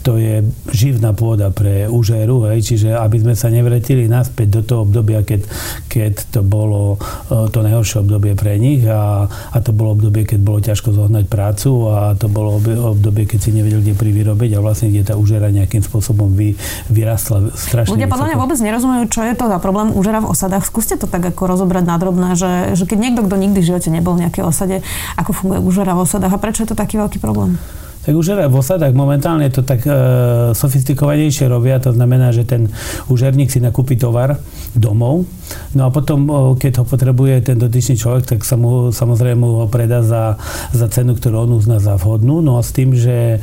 to 0.07 0.23
je 0.23 0.47
živná 0.71 1.11
pôda 1.11 1.51
pre 1.51 1.91
užéru, 1.91 2.47
hej, 2.47 2.63
čiže 2.63 2.95
aby 2.95 3.27
sme 3.27 3.35
sa 3.35 3.51
nevretili 3.51 4.07
naspäť 4.07 4.49
do 4.55 4.63
toho 4.63 4.81
obdobia, 4.87 5.27
keď, 5.27 5.43
keď 5.91 6.31
to 6.31 6.47
bolo 6.47 6.95
e, 7.27 7.51
to 7.51 7.59
najhoršie 7.67 8.07
obdobie 8.07 8.39
pre 8.39 8.55
nich 8.63 8.87
a, 8.87 9.27
a 9.27 9.59
to 9.59 9.75
bolo 9.75 9.99
obdobie, 9.99 10.23
keď 10.23 10.39
bolo 10.39 10.63
ťažko 10.63 10.95
zohnať 10.95 11.27
prácu 11.27 11.91
a 11.91 12.15
to 12.15 12.31
bolo 12.31 12.63
obdobie, 12.95 13.27
keď 13.27 13.39
si 13.43 13.51
nevedel, 13.51 13.83
kde 13.83 13.99
privyrobiť 13.99 14.55
a 14.55 14.63
vlastne 14.63 14.95
kde 14.95 15.11
tá 15.11 15.19
užera 15.19 15.51
nejakým 15.51 15.83
spôsobom 15.83 16.31
vy, 16.31 16.55
vyrastla 16.87 17.51
strašne 17.59 17.99
Ľudia 17.99 18.07
podľa 18.07 18.31
mňa 18.31 18.39
vôbec 18.39 18.59
nerozumejú, 18.63 19.05
čo 19.11 19.27
je 19.27 19.35
to 19.35 19.51
za 19.51 19.59
problém 19.59 19.91
užera 19.91 20.23
v 20.23 20.31
osadách. 20.31 20.63
Skúste 20.71 20.95
to 20.95 21.11
tak 21.11 21.27
ako 21.27 21.51
rozobrať 21.51 21.83
nadrobné, 21.83 22.39
že, 22.39 22.79
že 22.79 22.87
keď 22.87 23.11
niekto, 23.11 23.27
kto 23.27 23.35
nikdy 23.43 23.59
v 23.59 23.69
živote 23.75 23.91
nebol 23.91 24.15
v 24.15 24.31
nejakej 24.31 24.47
osade, 24.47 24.87
ako 25.19 25.35
funguje 25.35 25.59
užera 25.67 25.99
v 25.99 26.07
osadách 26.07 26.31
a 26.31 26.39
prečo 26.39 26.63
je 26.63 26.71
to 26.71 26.79
taký 26.79 26.95
veľký 26.95 27.19
problém? 27.19 27.59
Tak 28.07 28.15
už 28.15 28.39
v 28.47 28.55
osadách 28.55 28.95
momentálne 28.95 29.51
to 29.51 29.67
tak 29.67 29.83
e, 29.83 29.91
sofistikovanejšie 30.55 31.51
robia, 31.51 31.83
to 31.83 31.91
znamená, 31.91 32.31
že 32.31 32.47
ten 32.47 32.71
užerník 33.11 33.51
si 33.51 33.59
nakúpi 33.59 33.99
tovar 33.99 34.39
domov, 34.77 35.25
no 35.73 35.89
a 35.89 35.91
potom, 35.91 36.29
keď 36.61 36.83
ho 36.83 36.85
potrebuje 36.85 37.53
ten 37.53 37.57
dotyčný 37.57 37.97
človek, 37.97 38.37
tak 38.37 38.41
sa 38.45 38.61
mu, 38.61 38.93
samozrejme 38.93 39.43
ho 39.43 39.67
predá 39.67 40.05
za, 40.05 40.37
za 40.73 40.87
cenu, 40.93 41.17
ktorú 41.17 41.49
on 41.49 41.57
uzná 41.57 41.81
za 41.81 41.97
vhodnú, 41.97 42.45
no 42.45 42.61
a 42.61 42.63
s 42.63 42.71
tým, 42.77 42.93
že 42.93 43.37
e, 43.37 43.39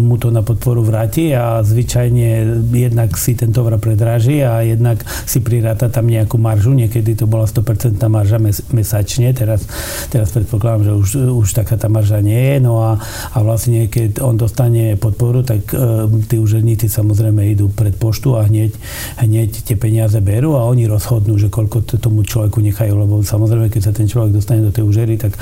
mu 0.00 0.16
to 0.16 0.32
na 0.32 0.40
podporu 0.40 0.80
vráti 0.80 1.32
a 1.36 1.60
zvyčajne 1.60 2.62
jednak 2.72 3.14
si 3.20 3.36
ten 3.36 3.52
tovar 3.52 3.76
predráži 3.76 4.40
a 4.42 4.64
jednak 4.64 5.04
si 5.28 5.44
priráta 5.44 5.92
tam 5.92 6.08
nejakú 6.08 6.40
maržu, 6.40 6.72
niekedy 6.72 7.14
to 7.14 7.28
bola 7.28 7.44
100% 7.44 8.00
marža 8.08 8.38
mes, 8.40 8.64
mesačne, 8.72 9.32
teraz, 9.36 9.68
teraz 10.08 10.32
predpokladám, 10.32 10.82
že 10.88 10.92
už, 10.92 11.08
už 11.44 11.48
taká 11.52 11.76
tá 11.76 11.92
marža 11.92 12.24
nie 12.24 12.38
je, 12.38 12.56
no 12.64 12.80
a, 12.80 13.00
a 13.32 13.38
vlastne 13.44 13.86
keď 13.86 14.24
on 14.24 14.40
dostane 14.40 14.96
podporu, 14.96 15.44
tak 15.44 15.68
e, 15.72 16.08
tí 16.26 16.40
úžerníci 16.40 16.88
samozrejme 16.88 17.44
idú 17.52 17.68
pred 17.72 17.92
poštu 17.96 18.38
a 18.38 18.46
hneď, 18.46 18.72
hneď 19.20 19.50
tie 19.66 19.76
peniaze 19.76 20.18
berú 20.22 20.54
a 20.56 20.61
oni 20.64 20.88
rozhodnú, 20.88 21.36
že 21.36 21.52
koľko 21.52 21.84
to 21.84 22.00
tomu 22.00 22.24
človeku 22.24 22.62
nechajú, 22.64 22.96
lebo 22.96 23.20
samozrejme, 23.20 23.68
keď 23.68 23.90
sa 23.90 23.92
ten 23.92 24.08
človek 24.08 24.32
dostane 24.32 24.64
do 24.64 24.72
tej 24.72 24.88
úžery, 24.88 25.20
tak 25.20 25.36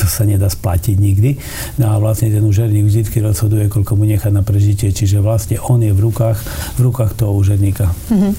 to 0.00 0.06
sa 0.08 0.26
nedá 0.26 0.50
splatiť 0.50 0.96
nikdy. 0.98 1.38
No 1.78 1.94
a 1.94 2.02
vlastne 2.02 2.32
ten 2.32 2.42
úžerník 2.42 2.90
vždy 2.90 3.22
rozhoduje, 3.22 3.70
koľko 3.70 3.94
mu 3.94 4.08
nechá 4.08 4.34
na 4.34 4.42
prežitie, 4.42 4.90
čiže 4.90 5.22
vlastne 5.22 5.62
on 5.62 5.78
je 5.78 5.94
v 5.94 6.00
rukách, 6.02 6.38
v 6.74 6.80
rukách 6.90 7.14
toho 7.14 7.30
úžerníka. 7.38 7.94
Mm-hmm. 8.10 8.32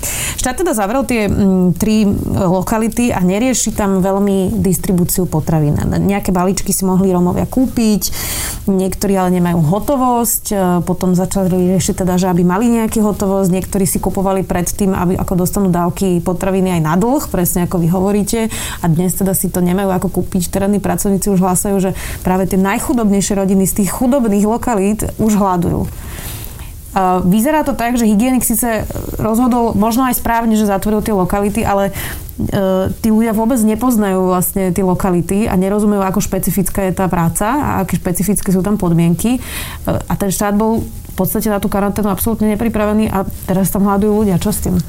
Štát 0.44 0.60
teda 0.60 0.76
zavrel 0.76 1.08
tie 1.08 1.32
m, 1.32 1.72
tri 1.72 2.04
lokality 2.36 3.16
a 3.16 3.24
nerieši 3.24 3.72
tam 3.72 4.04
veľmi 4.04 4.60
distribúciu 4.60 5.24
potravín. 5.24 5.80
Nejaké 5.80 6.36
balíčky 6.36 6.76
si 6.76 6.84
mohli 6.84 7.16
Romovia 7.16 7.48
kúpiť, 7.48 8.02
niekto 8.68 9.06
niektorí 9.06 9.22
ale 9.22 9.38
nemajú 9.38 9.60
hotovosť, 9.60 10.46
e, 10.50 10.56
potom 10.82 11.14
začali 11.14 11.52
riešiť 11.52 12.02
teda, 12.02 12.18
že 12.18 12.32
aby 12.32 12.42
mali 12.42 12.74
nejaký 12.74 13.06
hotovosť, 13.06 13.54
niektorí 13.54 13.86
si 13.86 14.02
kupovali 14.02 14.42
predtým, 14.42 14.96
aby 14.98 15.14
ako 15.20 15.46
dostanú 15.46 15.70
dávky 15.76 16.24
potraviny 16.24 16.80
aj 16.80 16.82
na 16.82 16.96
dlh, 16.96 17.28
presne 17.28 17.68
ako 17.68 17.84
vy 17.84 17.88
hovoríte, 17.92 18.48
a 18.80 18.86
dnes 18.88 19.12
teda 19.12 19.36
si 19.36 19.52
to 19.52 19.60
nemajú 19.60 19.92
ako 19.92 20.24
kúpiť. 20.24 20.48
Terénni 20.48 20.80
pracovníci 20.80 21.28
už 21.28 21.44
hlásajú, 21.44 21.76
že 21.84 21.92
práve 22.24 22.48
tie 22.48 22.56
najchudobnejšie 22.56 23.36
rodiny 23.36 23.68
z 23.68 23.84
tých 23.84 23.90
chudobných 23.92 24.48
lokalít 24.48 25.04
už 25.20 25.36
hľadujú. 25.36 25.92
Vyzerá 27.28 27.68
to 27.68 27.76
tak, 27.76 28.00
že 28.00 28.08
hygienik 28.08 28.48
síce 28.48 28.88
rozhodol 29.20 29.76
možno 29.76 30.08
aj 30.08 30.16
správne, 30.16 30.56
že 30.56 30.64
zatvoril 30.64 31.04
tie 31.04 31.12
lokality, 31.12 31.68
ale 31.68 31.92
e, 31.92 32.88
tí 33.04 33.12
ľudia 33.12 33.36
vôbec 33.36 33.60
nepoznajú 33.60 34.32
vlastne 34.32 34.72
tie 34.72 34.80
lokality 34.80 35.44
a 35.44 35.60
nerozumejú, 35.60 36.00
ako 36.00 36.24
špecifická 36.24 36.88
je 36.88 36.96
tá 36.96 37.12
práca 37.12 37.52
a 37.52 37.70
aké 37.84 38.00
špecifické 38.00 38.48
sú 38.48 38.64
tam 38.64 38.80
podmienky. 38.80 39.36
E, 39.36 39.40
a 39.92 40.14
ten 40.16 40.32
štát 40.32 40.56
bol 40.56 40.88
v 40.88 41.14
podstate 41.20 41.52
na 41.52 41.60
tú 41.60 41.68
karanténu 41.68 42.08
absolútne 42.08 42.48
nepripravený 42.56 43.12
a 43.12 43.28
teraz 43.44 43.76
tam 43.76 43.84
hľadujú 43.84 44.24
ľudia. 44.24 44.40
Čo 44.40 44.56
s 44.56 44.64
tým? 44.64 44.80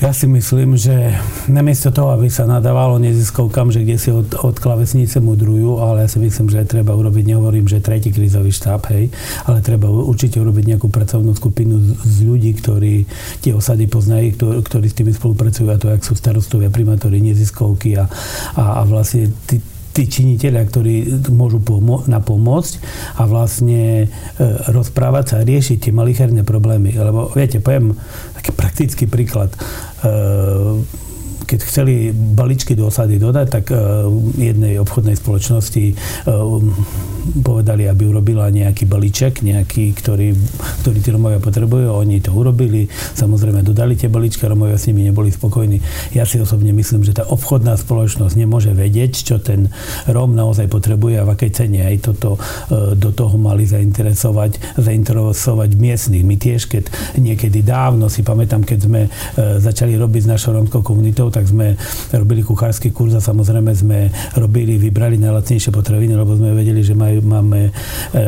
Ja 0.00 0.16
si 0.16 0.24
myslím, 0.24 0.80
že 0.80 1.12
namiesto 1.44 1.92
toho, 1.92 2.16
aby 2.16 2.32
sa 2.32 2.48
nadávalo 2.48 2.96
neziskovkám, 2.96 3.68
že 3.68 3.84
kde 3.84 3.96
si 4.00 4.08
od, 4.08 4.32
od 4.32 4.56
klavesnice 4.56 5.20
mudrujú, 5.20 5.76
ale 5.76 6.02
ja 6.02 6.08
si 6.08 6.16
myslím, 6.24 6.48
že 6.48 6.64
treba 6.64 6.96
urobiť, 6.96 7.28
nehovorím, 7.28 7.68
že 7.68 7.84
tretí 7.84 8.08
krízový 8.08 8.48
štáb, 8.48 8.80
hej, 8.96 9.12
ale 9.44 9.60
treba 9.60 9.92
určite 9.92 10.40
urobiť 10.40 10.72
nejakú 10.72 10.88
pracovnú 10.88 11.36
skupinu 11.36 11.76
z, 11.76 11.88
z 12.00 12.16
ľudí, 12.24 12.56
ktorí 12.56 13.04
tie 13.44 13.52
osady 13.52 13.92
poznajú, 13.92 14.40
ktorí, 14.40 14.56
ktorí 14.64 14.86
s 14.88 14.96
tými 14.96 15.12
spolupracujú, 15.12 15.68
a 15.68 15.76
to, 15.76 15.92
jak 15.92 16.00
sú 16.00 16.16
starostovia, 16.16 16.72
primátori, 16.72 17.20
neziskovky 17.20 18.00
a, 18.00 18.08
a, 18.56 18.80
a 18.80 18.88
vlastne 18.88 19.28
tí, 19.44 19.60
tí 19.90 20.06
činiteľia, 20.06 20.62
ktorí 20.70 20.94
môžu 21.34 21.58
pomo- 21.58 22.06
napomôcť 22.06 22.72
a 23.18 23.26
vlastne 23.26 24.06
e, 24.06 24.46
rozprávať 24.70 25.24
sa 25.26 25.36
a 25.42 25.46
riešiť 25.46 25.90
tie 25.90 25.92
malicherné 25.92 26.46
problémy. 26.46 26.94
Lebo 26.94 27.34
viete, 27.34 27.58
poviem 27.58 27.98
taký 28.38 28.50
praktický 28.54 29.04
príklad. 29.10 29.52
Uh, 30.00 30.80
keď 31.50 31.60
chceli 31.66 32.14
baličky 32.14 32.78
do 32.78 32.86
osady 32.86 33.18
dodať, 33.18 33.46
tak 33.50 33.64
e, 33.74 33.76
jednej 34.38 34.78
obchodnej 34.78 35.18
spoločnosti 35.18 35.84
e, 35.90 35.94
povedali, 37.42 37.90
aby 37.90 38.06
urobila 38.06 38.46
nejaký 38.54 38.86
balíček, 38.86 39.42
nejaký, 39.42 39.90
ktorý, 39.98 40.30
ktorý 40.86 40.98
tí 41.02 41.10
Romovia 41.10 41.42
potrebujú. 41.42 41.90
Oni 41.90 42.22
to 42.22 42.30
urobili. 42.30 42.86
Samozrejme, 43.18 43.66
dodali 43.66 43.98
tie 43.98 44.06
balíčky, 44.06 44.46
Romovia 44.46 44.78
s 44.78 44.86
nimi 44.86 45.10
neboli 45.10 45.34
spokojní. 45.34 45.82
Ja 46.14 46.22
si 46.22 46.38
osobne 46.38 46.70
myslím, 46.70 47.02
že 47.02 47.18
tá 47.18 47.26
obchodná 47.26 47.74
spoločnosť 47.74 48.38
nemôže 48.38 48.70
vedieť, 48.70 49.12
čo 49.26 49.42
ten 49.42 49.74
Rom 50.06 50.38
naozaj 50.38 50.70
potrebuje 50.70 51.18
a 51.18 51.26
v 51.26 51.34
akej 51.34 51.50
cene. 51.50 51.82
Aj 51.82 51.98
toto 51.98 52.38
e, 52.38 52.94
do 52.94 53.10
toho 53.10 53.34
mali 53.34 53.66
zainteresovať, 53.66 54.78
zainteresovať 54.78 55.70
miestnych. 55.74 56.22
My 56.22 56.38
tiež, 56.38 56.70
keď 56.70 56.86
niekedy 57.18 57.66
dávno 57.66 58.06
si 58.06 58.22
pamätám, 58.22 58.62
keď 58.62 58.78
sme 58.78 59.00
začali 59.36 59.96
robiť 59.96 60.22
s 60.28 60.30
našou 60.30 60.52
romskou 60.56 60.84
komunitou, 60.84 61.32
tak 61.32 61.39
tak 61.40 61.48
sme 61.48 61.72
robili 62.12 62.44
kuchársky 62.44 62.92
kurz 62.92 63.16
a 63.16 63.24
samozrejme 63.24 63.72
sme 63.72 64.12
robili, 64.36 64.76
vybrali 64.76 65.16
najlacnejšie 65.16 65.72
potraviny, 65.72 66.12
lebo 66.12 66.36
sme 66.36 66.52
vedeli, 66.52 66.84
že 66.84 66.92
majú, 66.92 67.24
máme, 67.24 67.72
e, 68.12 68.20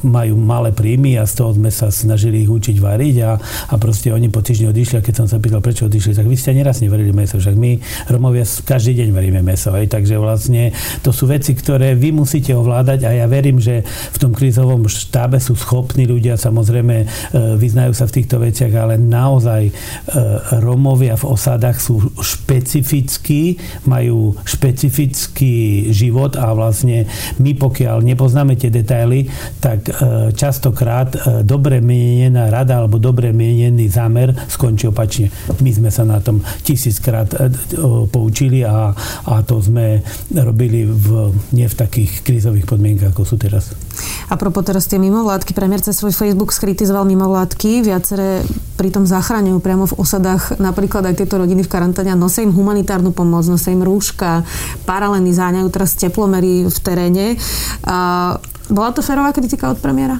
majú 0.00 0.34
malé 0.40 0.72
príjmy 0.72 1.20
a 1.20 1.28
z 1.28 1.44
toho 1.44 1.52
sme 1.52 1.68
sa 1.68 1.92
snažili 1.92 2.40
ich 2.40 2.48
učiť 2.48 2.80
variť 2.80 3.16
a, 3.20 3.36
a 3.68 3.74
proste 3.76 4.08
oni 4.08 4.32
po 4.32 4.40
týždni 4.40 4.72
odišli 4.72 4.96
a 4.96 5.04
keď 5.04 5.14
som 5.20 5.26
sa 5.28 5.36
pýtal, 5.36 5.60
prečo 5.60 5.92
odišli, 5.92 6.16
tak 6.16 6.24
vy 6.24 6.36
ste 6.40 6.56
neraz 6.56 6.80
nevarili 6.80 7.12
meso, 7.12 7.36
však 7.36 7.52
my 7.52 7.76
Romovia 8.08 8.48
každý 8.64 9.04
deň 9.04 9.08
varíme 9.12 9.40
meso, 9.44 9.68
aj, 9.76 9.92
takže 9.92 10.16
vlastne 10.16 10.72
to 11.04 11.12
sú 11.12 11.28
veci, 11.28 11.52
ktoré 11.52 11.92
vy 11.92 12.16
musíte 12.16 12.56
ovládať 12.56 13.04
a 13.04 13.10
ja 13.12 13.26
verím, 13.28 13.60
že 13.60 13.84
v 13.84 14.16
tom 14.16 14.32
krízovom 14.32 14.88
štábe 14.88 15.36
sú 15.36 15.52
schopní 15.52 16.08
ľudia, 16.08 16.40
samozrejme 16.40 16.96
e, 16.96 17.06
vyznajú 17.60 17.92
sa 17.92 18.08
v 18.08 18.14
týchto 18.16 18.40
veciach, 18.40 18.72
ale 18.72 18.96
naozaj 18.96 19.68
e, 19.68 19.72
Romovia 20.64 21.20
v 21.20 21.28
osádach 21.28 21.76
sú 21.76 22.00
špecifickí, 22.54 23.58
majú 23.90 24.38
špecifický 24.46 25.90
život 25.90 26.38
a 26.38 26.54
vlastne 26.54 27.10
my 27.42 27.58
pokiaľ 27.58 27.98
nepoznáme 28.06 28.54
tie 28.54 28.70
detaily, 28.70 29.26
tak 29.58 29.90
e, 29.90 29.92
častokrát 30.30 31.42
dobre 31.42 31.82
mienená 31.82 32.46
rada 32.46 32.78
alebo 32.78 33.02
dobre 33.02 33.34
mienený 33.34 33.90
zámer 33.90 34.30
skončí 34.46 34.86
opačne. 34.86 35.34
My 35.58 35.70
sme 35.74 35.90
sa 35.90 36.06
na 36.06 36.22
tom 36.22 36.46
tisíckrát 36.62 37.26
poučili 38.14 38.62
a, 38.62 38.94
a 39.26 39.34
to 39.42 39.58
sme 39.58 40.06
robili 40.30 40.86
v, 40.86 41.34
nie 41.50 41.66
v 41.66 41.74
takých 41.74 42.22
krízových 42.22 42.70
podmienkach, 42.70 43.10
ako 43.10 43.26
sú 43.26 43.36
teraz. 43.40 43.74
A 44.30 44.38
propos 44.38 44.62
teraz 44.62 44.86
tie 44.86 45.02
mimovládky, 45.02 45.52
premiér 45.56 45.82
cez 45.82 45.98
svoj 45.98 46.14
Facebook 46.14 46.54
skritizoval 46.54 47.02
mimovládky, 47.08 47.82
viaceré 47.82 48.46
pritom 48.74 49.06
zachraňujú 49.06 49.58
priamo 49.62 49.86
v 49.86 49.96
osadách 49.96 50.58
napríklad 50.58 51.06
aj 51.06 51.22
tieto 51.22 51.38
rodiny 51.38 51.62
v 51.62 51.72
karanténe 51.72 52.10
a 52.12 52.18
nosia 52.18 52.42
im 52.42 52.54
humanitárnu 52.54 53.14
pomoc, 53.14 53.46
nosia 53.46 53.72
im 53.72 53.86
rúška, 53.86 54.42
paraleny 54.84 55.30
záňajú 55.30 55.68
teraz 55.70 55.94
teplomery 55.94 56.66
v 56.66 56.78
teréne. 56.82 57.26
A 57.86 57.96
bola 58.68 58.90
to 58.90 59.00
férová 59.00 59.30
kritika 59.30 59.70
od 59.70 59.78
premiéra? 59.78 60.18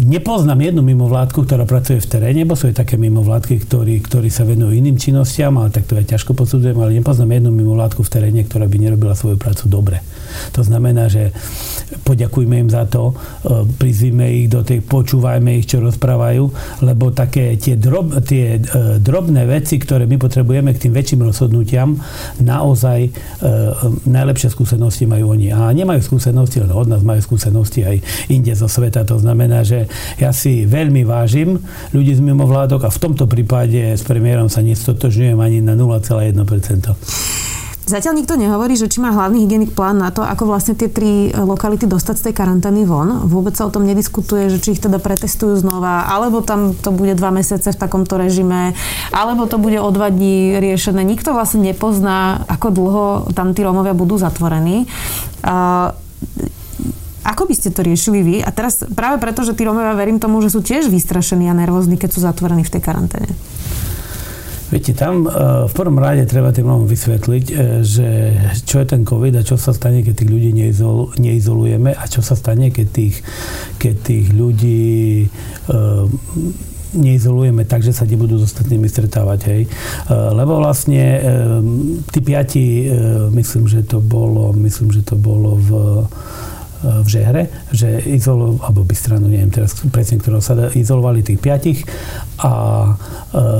Nepoznám 0.00 0.60
jednu 0.60 0.82
mimovládku, 0.84 1.44
ktorá 1.44 1.64
pracuje 1.68 2.00
v 2.00 2.08
teréne, 2.08 2.42
bo 2.48 2.54
sú 2.54 2.68
aj 2.70 2.84
také 2.84 2.96
mimovládky, 2.96 3.64
ktorí, 3.64 4.00
ktorí 4.04 4.28
sa 4.28 4.44
venujú 4.44 4.72
iným 4.72 4.96
činnostiam, 4.96 5.56
ale 5.60 5.72
tak 5.72 5.88
to 5.88 5.96
ja 5.96 6.04
ťažko 6.04 6.36
posudzujem, 6.36 6.76
ale 6.76 6.96
nepoznám 6.96 7.36
jednu 7.36 7.50
mimovládku 7.52 8.00
v 8.04 8.12
teréne, 8.12 8.40
ktorá 8.44 8.68
by 8.68 8.76
nerobila 8.76 9.16
svoju 9.16 9.36
prácu 9.40 9.66
dobre. 9.66 10.00
To 10.52 10.60
znamená, 10.60 11.08
že 11.08 11.32
poďakujme 12.04 12.66
im 12.66 12.70
za 12.70 12.84
to, 12.86 13.12
e, 13.12 13.14
prizvime 13.78 14.26
ich 14.30 14.46
do 14.52 14.60
tej, 14.62 14.84
počúvajme 14.84 15.58
ich, 15.58 15.66
čo 15.70 15.80
rozprávajú, 15.80 16.44
lebo 16.84 17.10
také 17.12 17.56
tie, 17.56 17.74
drob, 17.78 18.12
tie 18.26 18.58
e, 18.58 19.00
drobné 19.00 19.48
veci, 19.48 19.80
ktoré 19.80 20.04
my 20.04 20.20
potrebujeme 20.20 20.70
k 20.76 20.86
tým 20.88 20.92
väčším 20.92 21.24
rozhodnutiam, 21.24 21.98
naozaj 22.42 23.08
najlepšie 24.06 24.48
skúsenosti 24.52 25.04
majú 25.08 25.34
oni. 25.34 25.52
A 25.52 25.70
nemajú 25.72 26.00
skúsenosti 26.02 26.62
len 26.62 26.72
od 26.72 26.86
nás, 26.88 27.02
majú 27.02 27.20
skúsenosti 27.22 27.84
aj 27.86 27.96
inde 28.30 28.52
zo 28.54 28.66
sveta. 28.66 29.06
To 29.06 29.18
znamená, 29.26 29.66
že 29.66 29.90
ja 30.22 30.30
si 30.30 30.62
veľmi 30.62 31.02
vážim 31.02 31.58
ľudí 31.90 32.14
z 32.14 32.22
mimovládok 32.22 32.86
a 32.86 32.94
v 32.94 33.02
tomto 33.02 33.26
prípade 33.26 33.98
s 33.98 34.06
premiérom 34.06 34.46
sa 34.46 34.62
nestotožňujem 34.62 35.38
ani 35.42 35.58
na 35.58 35.74
0,1%. 35.74 36.94
Zatiaľ 37.86 38.18
nikto 38.18 38.34
nehovorí, 38.34 38.74
že 38.74 38.90
či 38.90 38.98
má 38.98 39.14
hlavný 39.14 39.46
hygienik 39.46 39.70
plán 39.70 40.02
na 40.02 40.10
to, 40.10 40.26
ako 40.26 40.50
vlastne 40.50 40.74
tie 40.74 40.90
tri 40.90 41.30
lokality 41.30 41.86
dostať 41.86 42.18
z 42.18 42.24
tej 42.26 42.34
karantény 42.34 42.82
von. 42.82 43.30
Vôbec 43.30 43.54
sa 43.54 43.62
o 43.62 43.70
tom 43.70 43.86
nediskutuje, 43.86 44.50
že 44.50 44.58
či 44.58 44.74
ich 44.74 44.82
teda 44.82 44.98
pretestujú 44.98 45.54
znova, 45.54 46.10
alebo 46.10 46.42
tam 46.42 46.74
to 46.74 46.90
bude 46.90 47.14
dva 47.14 47.30
mesiace 47.30 47.70
v 47.70 47.78
takomto 47.78 48.18
režime, 48.18 48.74
alebo 49.14 49.46
to 49.46 49.62
bude 49.62 49.78
o 49.78 49.86
dva 49.94 50.10
dní 50.10 50.58
riešené. 50.58 51.06
Nikto 51.06 51.30
vlastne 51.30 51.62
nepozná, 51.62 52.42
ako 52.50 52.74
dlho 52.74 53.04
tam 53.38 53.54
tí 53.54 53.62
Rómovia 53.62 53.94
budú 53.94 54.18
zatvorení. 54.18 54.90
Uh, 55.46 55.94
ako 57.26 57.50
by 57.50 57.54
ste 57.58 57.74
to 57.74 57.82
riešili 57.82 58.22
vy? 58.22 58.36
A 58.38 58.54
teraz 58.54 58.86
práve 58.86 59.18
preto, 59.18 59.42
že 59.42 59.58
tí 59.58 59.66
Rómovia 59.66 59.98
verím 59.98 60.22
tomu, 60.22 60.38
že 60.38 60.54
sú 60.54 60.62
tiež 60.62 60.86
vystrašení 60.86 61.50
a 61.50 61.58
nervózni, 61.58 61.98
keď 61.98 62.10
sú 62.14 62.20
zatvorení 62.22 62.62
v 62.62 62.72
tej 62.72 62.82
karanténe. 62.86 63.34
Viete, 64.66 64.98
tam 64.98 65.26
e, 65.26 65.30
v 65.70 65.72
prvom 65.78 65.94
rade 66.02 66.26
treba 66.26 66.50
tým 66.50 66.66
ľuďom 66.66 66.90
vysvetliť, 66.90 67.44
e, 67.46 67.54
že 67.86 68.08
čo 68.66 68.82
je 68.82 68.86
ten 68.86 69.06
COVID 69.06 69.38
a 69.38 69.46
čo 69.46 69.54
sa 69.54 69.70
stane, 69.70 70.02
keď 70.02 70.26
tých 70.26 70.30
ľudí 70.30 70.50
neizolujeme 71.22 71.94
a 71.94 72.04
čo 72.10 72.18
sa 72.18 72.34
stane, 72.34 72.74
keď 72.74 72.86
tých, 72.90 73.22
keď 73.78 73.94
tých 74.02 74.26
ľudí 74.34 74.82
e, 75.22 75.76
neizolujeme 76.98 77.62
tak, 77.62 77.86
že 77.86 77.94
sa 77.94 78.10
nebudú 78.10 78.42
s 78.42 78.50
ostatnými 78.50 78.88
stretávať. 78.88 79.40
Hej. 79.52 79.62
Lebo 80.08 80.64
vlastne 80.64 81.20
tí 82.08 82.24
piati, 82.24 82.88
myslím, 83.36 83.68
že 83.68 83.84
to 83.84 84.00
bolo, 84.00 84.56
myslím, 84.56 84.96
že 84.96 85.04
to 85.04 85.12
bolo 85.20 85.60
v 85.60 85.70
v 86.86 87.08
Žehre, 87.08 87.42
že 87.74 88.00
izolo, 88.06 88.62
alebo 88.62 88.86
stranu, 88.94 89.26
neviem 89.28 89.50
teraz 89.50 89.74
presne, 89.90 90.22
ktorého 90.22 90.40
sa 90.40 90.54
izolovali 90.72 91.20
tých 91.26 91.42
piatich 91.42 91.82
a 92.40 92.52
e, 92.86 92.92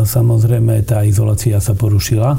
samozrejme 0.06 0.86
tá 0.86 1.02
izolácia 1.02 1.58
sa 1.58 1.74
porušila. 1.74 2.34
E, 2.34 2.38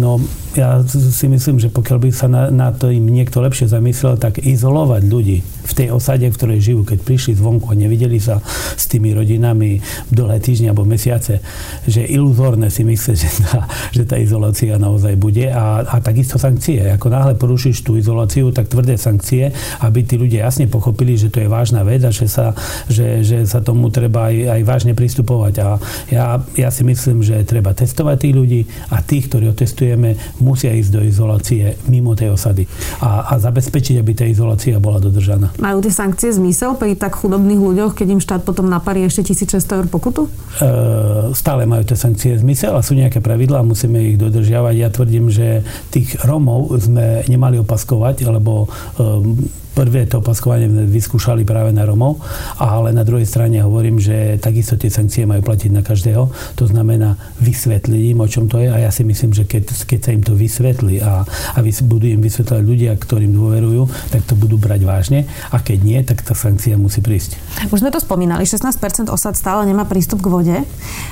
no 0.00 0.18
ja 0.56 0.80
si 0.88 1.26
myslím, 1.28 1.60
že 1.60 1.68
pokiaľ 1.68 1.98
by 2.00 2.10
sa 2.10 2.26
na, 2.26 2.48
na 2.48 2.72
to 2.72 2.88
im 2.88 3.04
niekto 3.04 3.44
lepšie 3.44 3.68
zamyslel, 3.68 4.16
tak 4.16 4.40
izolovať 4.40 5.02
ľudí 5.04 5.38
v 5.44 5.72
tej 5.74 5.88
osade, 5.92 6.24
v 6.30 6.36
ktorej 6.36 6.72
žijú, 6.72 6.80
keď 6.86 6.98
prišli 7.02 7.32
zvonku 7.36 7.68
a 7.68 7.74
nevideli 7.76 8.16
sa 8.22 8.40
s 8.74 8.86
tými 8.88 9.12
rodinami 9.12 9.82
dlhé 10.08 10.38
týždne 10.40 10.70
alebo 10.70 10.86
mesiace, 10.86 11.42
že 11.84 12.06
iluzórne 12.06 12.70
si 12.70 12.86
myslieť, 12.86 13.18
že 13.24 13.30
tá, 13.44 13.60
že 13.92 14.02
tá 14.06 14.16
izolácia 14.16 14.78
naozaj 14.78 15.18
bude 15.18 15.50
a, 15.50 15.84
a 15.84 15.96
takisto 16.00 16.38
sankcie. 16.38 16.80
Ako 16.94 17.10
náhle 17.10 17.34
porušíš 17.36 17.82
tú 17.82 17.98
izoláciu, 17.98 18.54
tak 18.54 18.70
tvrdé 18.70 18.96
sankcie, 18.96 19.50
aby 19.82 20.06
tí 20.06 20.16
ľudia 20.16 20.46
jasne 20.48 20.70
pochopili, 20.70 21.18
že 21.18 21.28
to 21.28 21.42
je 21.42 21.50
vážna 21.50 21.82
vec 21.82 22.00
a 22.06 22.14
že 22.14 22.30
sa, 22.30 22.54
že, 22.86 23.26
že 23.26 23.44
sa 23.44 23.60
tomu 23.60 23.90
treba 23.90 24.30
aj, 24.30 24.36
aj 24.56 24.62
vážne 24.62 24.92
pristupovať. 24.94 25.54
A 25.60 25.68
ja, 26.08 26.40
ja 26.54 26.68
si 26.70 26.86
myslím, 26.86 27.20
že 27.26 27.42
treba 27.42 27.74
testovať 27.74 28.16
tých 28.22 28.34
ľudí 28.34 28.60
a 28.94 29.02
tých, 29.02 29.28
ktorí 29.28 29.50
otestujeme, 29.50 30.14
musia 30.46 30.70
ísť 30.70 30.90
do 30.94 31.02
izolácie 31.02 31.74
mimo 31.90 32.14
tej 32.14 32.38
osady 32.38 32.70
a, 33.02 33.34
a 33.34 33.42
zabezpečiť, 33.42 33.98
aby 33.98 34.12
tá 34.14 34.22
izolácia 34.22 34.78
bola 34.78 35.02
dodržaná. 35.02 35.50
Majú 35.58 35.82
tie 35.82 35.90
sankcie 35.90 36.30
zmysel 36.30 36.78
pri 36.78 36.94
tak 36.94 37.18
chudobných 37.18 37.58
ľuďoch, 37.58 37.98
keď 37.98 38.06
im 38.14 38.22
štát 38.22 38.46
potom 38.46 38.70
naparí 38.70 39.02
ešte 39.02 39.34
1600 39.34 39.82
eur 39.82 39.86
pokutu? 39.90 40.30
E, 40.30 41.34
stále 41.34 41.66
majú 41.66 41.82
tie 41.82 41.98
sankcie 41.98 42.38
zmysel 42.38 42.78
a 42.78 42.86
sú 42.86 42.94
nejaké 42.94 43.18
pravidlá 43.18 43.66
musíme 43.66 44.14
ich 44.14 44.16
dodržiavať. 44.22 44.74
Ja 44.78 44.88
tvrdím, 44.94 45.26
že 45.34 45.66
tých 45.90 46.14
Romov 46.22 46.70
sme 46.78 47.26
nemali 47.26 47.58
opaskovať, 47.58 48.22
lebo 48.30 48.70
e, 48.70 49.65
prvé 49.76 50.08
to 50.08 50.24
opaskovanie 50.24 50.72
vyskúšali 50.88 51.44
práve 51.44 51.76
na 51.76 51.84
Romov, 51.84 52.24
ale 52.56 52.96
na 52.96 53.04
druhej 53.04 53.28
strane 53.28 53.60
hovorím, 53.60 54.00
že 54.00 54.40
takisto 54.40 54.80
tie 54.80 54.88
sankcie 54.88 55.28
majú 55.28 55.44
platiť 55.44 55.68
na 55.68 55.84
každého. 55.84 56.32
To 56.56 56.64
znamená 56.64 57.20
vysvetliť 57.44 58.16
im, 58.16 58.24
o 58.24 58.28
čom 58.28 58.48
to 58.48 58.64
je 58.64 58.72
a 58.72 58.80
ja 58.80 58.90
si 58.90 59.04
myslím, 59.04 59.36
že 59.36 59.44
keď, 59.44 59.68
keď 59.84 60.00
sa 60.00 60.10
im 60.16 60.24
to 60.24 60.32
vysvetlí 60.32 61.04
a, 61.04 61.28
a 61.28 61.58
budú 61.84 62.08
im 62.08 62.24
vysvetľovať 62.24 62.64
ľudia, 62.64 62.96
ktorým 62.96 63.36
dôverujú, 63.36 63.84
tak 64.08 64.24
to 64.24 64.32
budú 64.32 64.56
brať 64.56 64.80
vážne 64.88 65.20
a 65.52 65.60
keď 65.60 65.78
nie, 65.84 66.00
tak 66.00 66.24
tá 66.24 66.32
sankcia 66.32 66.80
musí 66.80 67.04
prísť. 67.04 67.36
Už 67.68 67.84
sme 67.84 67.92
to 67.92 68.00
spomínali, 68.00 68.48
16% 68.48 69.12
osad 69.12 69.36
stále 69.36 69.68
nemá 69.68 69.84
prístup 69.84 70.24
k 70.24 70.32
vode. 70.32 70.56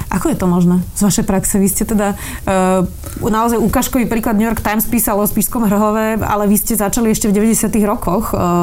Ako 0.09 0.33
je 0.33 0.37
to 0.41 0.49
možné 0.49 0.81
z 0.97 1.05
vašej 1.05 1.25
praxe? 1.29 1.61
Vy 1.61 1.69
ste 1.69 1.85
teda 1.85 2.17
uh, 2.49 2.89
naozaj 3.21 3.61
ukážkový 3.61 4.09
príklad 4.09 4.41
New 4.41 4.49
York 4.49 4.65
Times 4.65 4.89
písal 4.89 5.21
o 5.21 5.27
Spískom 5.29 5.69
Hrhove, 5.69 6.23
ale 6.25 6.49
vy 6.49 6.57
ste 6.57 6.79
začali 6.79 7.13
ešte 7.13 7.29
v 7.29 7.45
90. 7.45 7.69
rokoch 7.85 8.33
uh, 8.33 8.54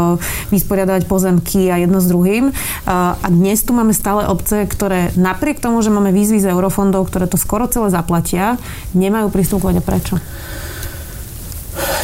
vysporiadať 0.50 1.07
pozemky 1.07 1.71
a 1.71 1.79
jedno 1.79 2.03
s 2.03 2.07
druhým. 2.10 2.51
A 2.89 3.15
dnes 3.29 3.63
tu 3.63 3.71
máme 3.71 3.95
stále 3.95 4.27
obce, 4.27 4.67
ktoré 4.67 5.13
napriek 5.15 5.63
tomu, 5.63 5.79
že 5.79 5.93
máme 5.93 6.12
výzvy 6.12 6.43
z 6.43 6.51
eurofondov, 6.51 7.07
ktoré 7.07 7.25
to 7.29 7.39
skoro 7.39 7.69
celé 7.71 7.93
zaplatia, 7.93 8.60
nemajú 8.98 9.31
prístup 9.31 9.63
k 9.63 9.71
vode. 9.71 9.81
Prečo? 9.81 10.17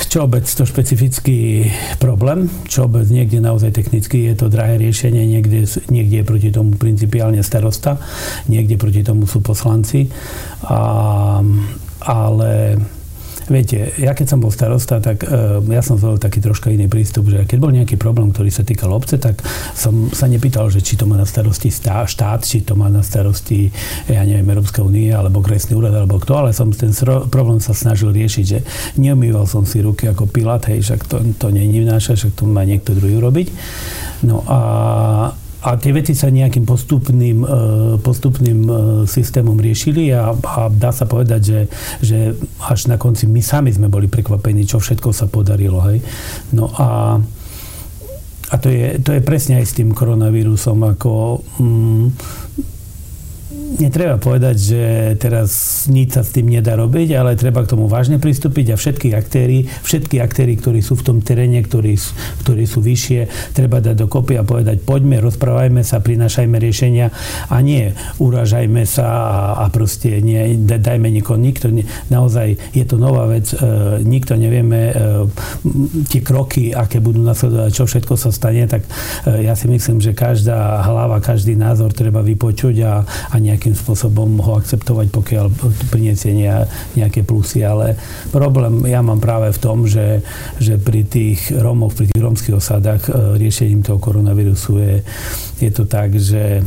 Čo 0.07 0.23
obec 0.23 0.47
to 0.47 0.63
špecifický 0.63 1.67
problém, 1.99 2.47
čo 2.71 2.87
obec 2.87 3.11
niekde 3.11 3.43
naozaj 3.43 3.75
technicky 3.75 4.31
je 4.31 4.39
to 4.39 4.47
drahé 4.47 4.79
riešenie, 4.79 5.27
niekde, 5.27 5.67
niekde 5.91 6.23
je 6.23 6.25
proti 6.25 6.49
tomu 6.55 6.71
principiálne 6.79 7.43
starosta, 7.43 7.99
niekde 8.47 8.79
proti 8.79 9.03
tomu 9.03 9.27
sú 9.27 9.43
poslanci. 9.43 10.07
A, 10.63 11.43
ale 11.99 12.79
Viete, 13.47 13.95
ja 13.95 14.11
keď 14.11 14.27
som 14.35 14.39
bol 14.43 14.51
starosta, 14.51 14.99
tak 14.99 15.23
uh, 15.23 15.63
ja 15.71 15.79
som 15.79 15.95
zvolil 15.95 16.19
taký 16.19 16.43
troška 16.43 16.67
iný 16.67 16.91
prístup, 16.91 17.31
že 17.31 17.47
keď 17.47 17.57
bol 17.63 17.71
nejaký 17.71 17.95
problém, 17.95 18.35
ktorý 18.35 18.51
sa 18.51 18.67
týkal 18.67 18.91
obce, 18.91 19.15
tak 19.15 19.39
som 19.71 20.11
sa 20.11 20.27
nepýtal, 20.27 20.67
že 20.67 20.83
či 20.83 20.99
to 20.99 21.07
má 21.07 21.15
na 21.15 21.23
starosti 21.23 21.71
štát, 21.71 22.43
či 22.43 22.67
to 22.67 22.75
má 22.75 22.91
na 22.91 22.99
starosti, 22.99 23.71
ja 24.11 24.27
neviem, 24.27 24.43
Európska 24.51 24.83
únie, 24.83 25.15
alebo 25.15 25.39
kresný 25.39 25.79
úrad, 25.79 25.95
alebo 25.95 26.19
kto, 26.19 26.33
ale 26.35 26.51
som 26.51 26.75
ten 26.75 26.91
problém 27.31 27.63
sa 27.63 27.71
snažil 27.71 28.11
riešiť, 28.11 28.45
že 28.45 28.59
neumýval 28.99 29.47
som 29.47 29.63
si 29.63 29.79
ruky 29.79 30.11
ako 30.11 30.27
Pilát, 30.27 30.67
hej, 30.67 30.83
však 30.83 31.07
to, 31.07 31.23
to 31.39 31.47
není 31.47 31.87
vnáša, 31.87 32.19
však 32.19 32.35
to 32.35 32.43
má 32.51 32.67
niekto 32.67 32.91
druhý 32.91 33.15
urobiť. 33.15 33.47
No 34.27 34.43
a 34.43 34.59
a 35.57 35.73
tie 35.73 35.89
veci 35.89 36.13
sa 36.13 36.29
nejakým 36.29 36.69
postupným, 36.69 37.41
e, 37.41 37.47
postupným 37.97 38.59
e, 38.61 38.73
systémom 39.09 39.57
riešili 39.57 40.13
a, 40.13 40.37
a 40.37 40.69
dá 40.69 40.93
sa 40.93 41.09
povedať, 41.09 41.41
že, 41.41 41.61
že 42.01 42.19
až 42.61 42.85
na 42.85 43.01
konci 43.01 43.25
my 43.25 43.41
sami 43.41 43.73
sme 43.73 43.89
boli 43.89 44.05
prekvapení, 44.05 44.69
čo 44.69 44.77
všetko 44.77 45.09
sa 45.09 45.25
podarilo. 45.25 45.81
Hej. 45.89 46.05
No 46.53 46.69
a, 46.77 47.17
a 48.47 48.55
to, 48.61 48.69
je, 48.69 49.01
to 49.01 49.17
je 49.17 49.21
presne 49.25 49.57
aj 49.57 49.65
s 49.65 49.73
tým 49.73 49.97
koronavírusom, 49.97 50.77
ako 50.93 51.41
mm, 51.57 52.05
netreba 53.75 54.15
povedať, 54.15 54.55
že 54.55 54.81
teraz 55.19 55.83
nič 55.91 56.15
sa 56.15 56.23
s 56.23 56.31
tým 56.31 56.47
nedá 56.47 56.79
robiť, 56.79 57.19
ale 57.19 57.35
treba 57.35 57.67
k 57.67 57.75
tomu 57.75 57.91
vážne 57.91 58.17
pristúpiť 58.17 58.73
a 58.73 58.79
všetky 58.79 59.11
aktéry, 59.11 59.67
všetky 59.83 60.23
aktéry, 60.23 60.55
ktorí 60.55 60.79
sú 60.79 60.95
v 60.95 61.03
tom 61.03 61.17
teréne, 61.19 61.59
ktorí, 61.59 61.99
ktorí 62.47 62.63
sú 62.63 62.79
vyššie, 62.79 63.51
treba 63.51 63.83
dať 63.83 64.07
dokopy 64.07 64.39
a 64.39 64.47
povedať, 64.47 64.79
poďme, 64.83 65.19
rozprávajme 65.19 65.81
sa, 65.83 65.99
prinášajme 65.99 66.55
riešenia 66.55 67.11
a 67.51 67.57
nie 67.59 67.91
urážajme 68.17 68.83
sa 68.85 69.05
a, 69.07 69.37
a 69.61 69.65
proste 69.73 70.21
nie, 70.21 70.57
dajme 70.57 71.09
nikoho, 71.09 71.37
nikto, 71.39 71.73
nie, 71.73 71.85
naozaj 72.07 72.55
je 72.71 72.85
to 72.85 72.95
nová 73.01 73.25
vec, 73.29 73.49
e, 73.51 73.57
nikto 74.05 74.37
nevieme 74.37 74.79
e, 74.89 74.93
tie 76.07 76.21
kroky, 76.21 76.71
aké 76.73 77.01
budú 77.01 77.21
nasledovať, 77.25 77.71
čo 77.73 77.83
všetko 77.89 78.13
sa 78.15 78.29
stane, 78.29 78.69
tak 78.69 78.85
e, 79.25 79.45
ja 79.45 79.57
si 79.57 79.65
myslím, 79.69 79.99
že 79.99 80.13
každá 80.13 80.85
hlava, 80.85 81.23
každý 81.23 81.57
názor 81.57 81.93
treba 81.93 82.21
vypočuť 82.21 82.75
a, 82.85 82.93
a 83.05 83.35
nejak 83.37 83.56
nejakým 83.57 83.73
spôsobom 83.73 84.37
ho 84.45 84.61
akceptovať, 84.61 85.09
pokiaľ 85.09 85.49
priniesie 85.89 86.37
nejaké 86.93 87.25
plusy. 87.25 87.65
Ale 87.65 87.97
problém 88.29 88.85
ja 88.85 89.01
mám 89.01 89.17
práve 89.17 89.49
v 89.49 89.57
tom, 89.57 89.89
že, 89.89 90.21
že 90.61 90.77
pri 90.77 91.09
tých 91.09 91.49
Rómoch, 91.57 91.97
pri 91.97 92.13
tých 92.13 92.21
rómskych 92.21 92.53
osadách 92.53 93.09
e, 93.09 93.41
riešením 93.41 93.81
toho 93.81 93.97
koronavírusu 93.97 94.77
je, 94.77 94.95
je 95.57 95.71
to 95.73 95.89
tak, 95.89 96.13
že 96.13 96.61
e, 96.61 96.63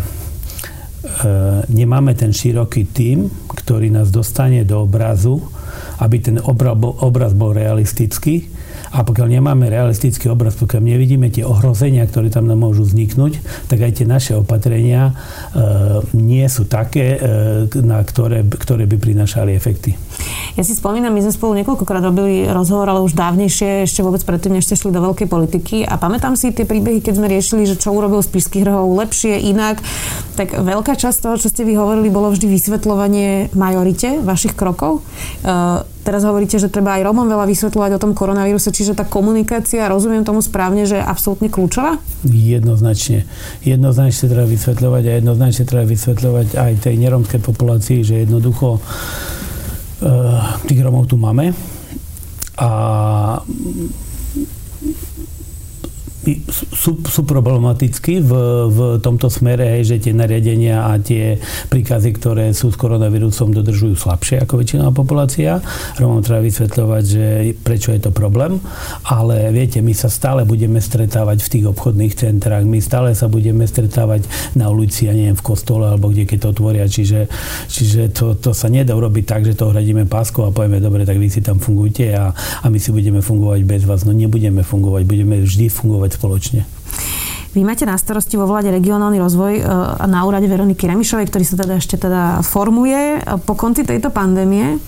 nemáme 1.70 2.18
ten 2.18 2.34
široký 2.34 2.90
tým, 2.90 3.30
ktorý 3.46 3.94
nás 3.94 4.10
dostane 4.10 4.66
do 4.66 4.82
obrazu, 4.82 5.38
aby 6.02 6.18
ten 6.18 6.42
obraz 6.42 7.32
bol 7.38 7.54
realistický 7.54 8.50
a 8.90 9.06
pokiaľ 9.06 9.38
nemáme 9.38 9.70
realistický 9.70 10.26
obraz, 10.26 10.58
pokiaľ 10.58 10.82
nevidíme 10.82 11.30
tie 11.30 11.46
ohrozenia, 11.46 12.02
ktoré 12.10 12.26
tam 12.26 12.50
nám 12.50 12.58
môžu 12.58 12.82
vzniknúť, 12.82 13.38
tak 13.70 13.86
aj 13.86 14.02
tie 14.02 14.06
naše 14.06 14.32
opatrenia 14.34 15.14
e, 15.54 15.62
nie 16.18 16.42
sú 16.50 16.66
také, 16.66 17.14
e, 17.14 17.18
na 17.86 18.02
ktoré, 18.02 18.42
ktoré 18.42 18.90
by 18.90 18.98
prinášali 18.98 19.54
efekty. 19.54 19.94
Ja 20.58 20.66
si 20.66 20.74
spomínam, 20.74 21.14
my 21.14 21.22
sme 21.22 21.32
spolu 21.32 21.52
niekoľkokrát 21.62 22.02
robili 22.02 22.50
rozhovor, 22.50 22.90
ale 22.90 23.06
už 23.06 23.14
dávnejšie, 23.14 23.86
ešte 23.86 24.02
vôbec 24.02 24.26
predtým, 24.26 24.58
než 24.58 24.66
ste 24.66 24.74
šli 24.74 24.90
do 24.90 24.98
veľkej 24.98 25.30
politiky. 25.30 25.86
A 25.86 25.94
pamätám 25.94 26.34
si 26.34 26.50
tie 26.50 26.66
príbehy, 26.66 26.98
keď 26.98 27.14
sme 27.14 27.30
riešili, 27.30 27.70
že 27.70 27.78
čo 27.78 27.94
urobil 27.94 28.18
Spišských 28.26 28.66
rohov 28.66 28.90
lepšie, 28.98 29.38
inak. 29.38 29.78
Tak 30.34 30.58
veľká 30.58 30.98
časť 30.98 31.30
toho, 31.30 31.38
čo 31.38 31.46
ste 31.46 31.62
vy 31.62 31.78
hovorili, 31.78 32.10
bolo 32.10 32.34
vždy 32.34 32.50
vysvetľovanie 32.50 33.54
majorite 33.54 34.18
vašich 34.18 34.58
krokov. 34.58 35.06
E, 35.46 35.99
Teraz 36.10 36.26
hovoríte, 36.26 36.58
že 36.58 36.66
treba 36.66 36.98
aj 36.98 37.06
Romom 37.06 37.30
veľa 37.30 37.46
vysvetľovať 37.46 37.94
o 37.94 38.02
tom 38.02 38.18
koronavíruse, 38.18 38.74
čiže 38.74 38.98
tá 38.98 39.06
komunikácia, 39.06 39.86
rozumiem 39.86 40.26
tomu 40.26 40.42
správne, 40.42 40.82
že 40.82 40.98
je 40.98 41.06
absolútne 41.06 41.46
kľúčová? 41.46 42.02
Jednoznačne. 42.26 43.30
Jednoznačne 43.62 44.26
treba 44.26 44.42
vysvetľovať 44.50 45.02
a 45.06 45.12
jednoznačne 45.22 45.64
treba 45.70 45.86
vysvetľovať 45.86 46.58
aj 46.58 46.72
tej 46.82 46.98
neromskej 46.98 47.38
populácii, 47.46 48.02
že 48.02 48.26
jednoducho 48.26 48.82
uh, 48.82 48.82
tých 50.66 50.82
Romov 50.82 51.06
tu 51.06 51.14
máme 51.14 51.54
a 52.58 52.70
sú, 56.52 57.00
sú 57.00 57.22
problematickí 57.24 58.20
v, 58.20 58.32
v 58.68 58.78
tomto 59.00 59.32
smere, 59.32 59.80
že 59.80 59.96
tie 59.96 60.12
nariadenia 60.12 60.92
a 60.92 61.00
tie 61.00 61.40
príkazy, 61.72 62.10
ktoré 62.16 62.52
sú 62.52 62.68
s 62.68 62.76
koronavírusom, 62.76 63.56
dodržujú 63.56 63.96
slabšie 63.96 64.44
ako 64.44 64.60
väčšinová 64.60 64.92
populácia. 64.92 65.64
Romom 65.96 66.20
treba 66.20 66.44
vysvetľovať, 66.44 67.04
že 67.04 67.24
prečo 67.60 67.96
je 67.96 68.00
to 68.04 68.10
problém, 68.12 68.60
ale 69.08 69.48
viete, 69.50 69.80
my 69.80 69.96
sa 69.96 70.12
stále 70.12 70.44
budeme 70.44 70.78
stretávať 70.78 71.40
v 71.46 71.52
tých 71.58 71.64
obchodných 71.72 72.14
centrách, 72.14 72.64
my 72.68 72.78
stále 72.84 73.16
sa 73.16 73.26
budeme 73.26 73.64
stretávať 73.64 74.28
na 74.52 74.68
ulici, 74.68 75.08
ja 75.08 75.14
neviem, 75.16 75.36
v 75.36 75.46
kostole 75.46 75.88
alebo 75.88 76.12
kde 76.12 76.28
keď 76.28 76.38
to 76.44 76.48
otvoria, 76.52 76.84
čiže, 76.84 77.30
čiže 77.66 78.12
to, 78.12 78.36
to 78.36 78.52
sa 78.52 78.68
nedá 78.68 78.92
urobiť 78.92 79.24
tak, 79.24 79.42
že 79.46 79.56
to 79.56 79.72
hradíme 79.72 80.04
páskou 80.04 80.44
a 80.44 80.54
povieme, 80.54 80.82
dobre, 80.82 81.06
tak 81.06 81.16
vy 81.16 81.32
si 81.32 81.40
tam 81.40 81.62
fungujte 81.62 82.12
a, 82.12 82.34
a 82.34 82.66
my 82.68 82.78
si 82.82 82.90
budeme 82.90 83.22
fungovať 83.22 83.60
bez 83.64 83.82
vás. 83.86 84.02
No 84.04 84.12
nebudeme 84.12 84.66
fungovať, 84.66 85.02
budeme 85.06 85.40
vždy 85.40 85.70
fungovať 85.70 86.09
fungovať 86.10 86.40
spoločne. 86.40 86.60
Vy 87.50 87.66
máte 87.66 87.82
na 87.82 87.98
starosti 87.98 88.38
vo 88.38 88.46
vláde 88.46 88.70
regionálny 88.70 89.18
rozvoj 89.18 89.54
e, 89.58 89.62
na 90.06 90.22
úrade 90.22 90.46
Veroniky 90.46 90.86
Remišovej, 90.86 91.26
ktorý 91.26 91.44
sa 91.44 91.56
teda 91.58 91.74
ešte 91.82 91.98
teda 91.98 92.46
formuje 92.46 93.18
po 93.42 93.58
konci 93.58 93.82
tejto 93.82 94.14
pandémie. 94.14 94.78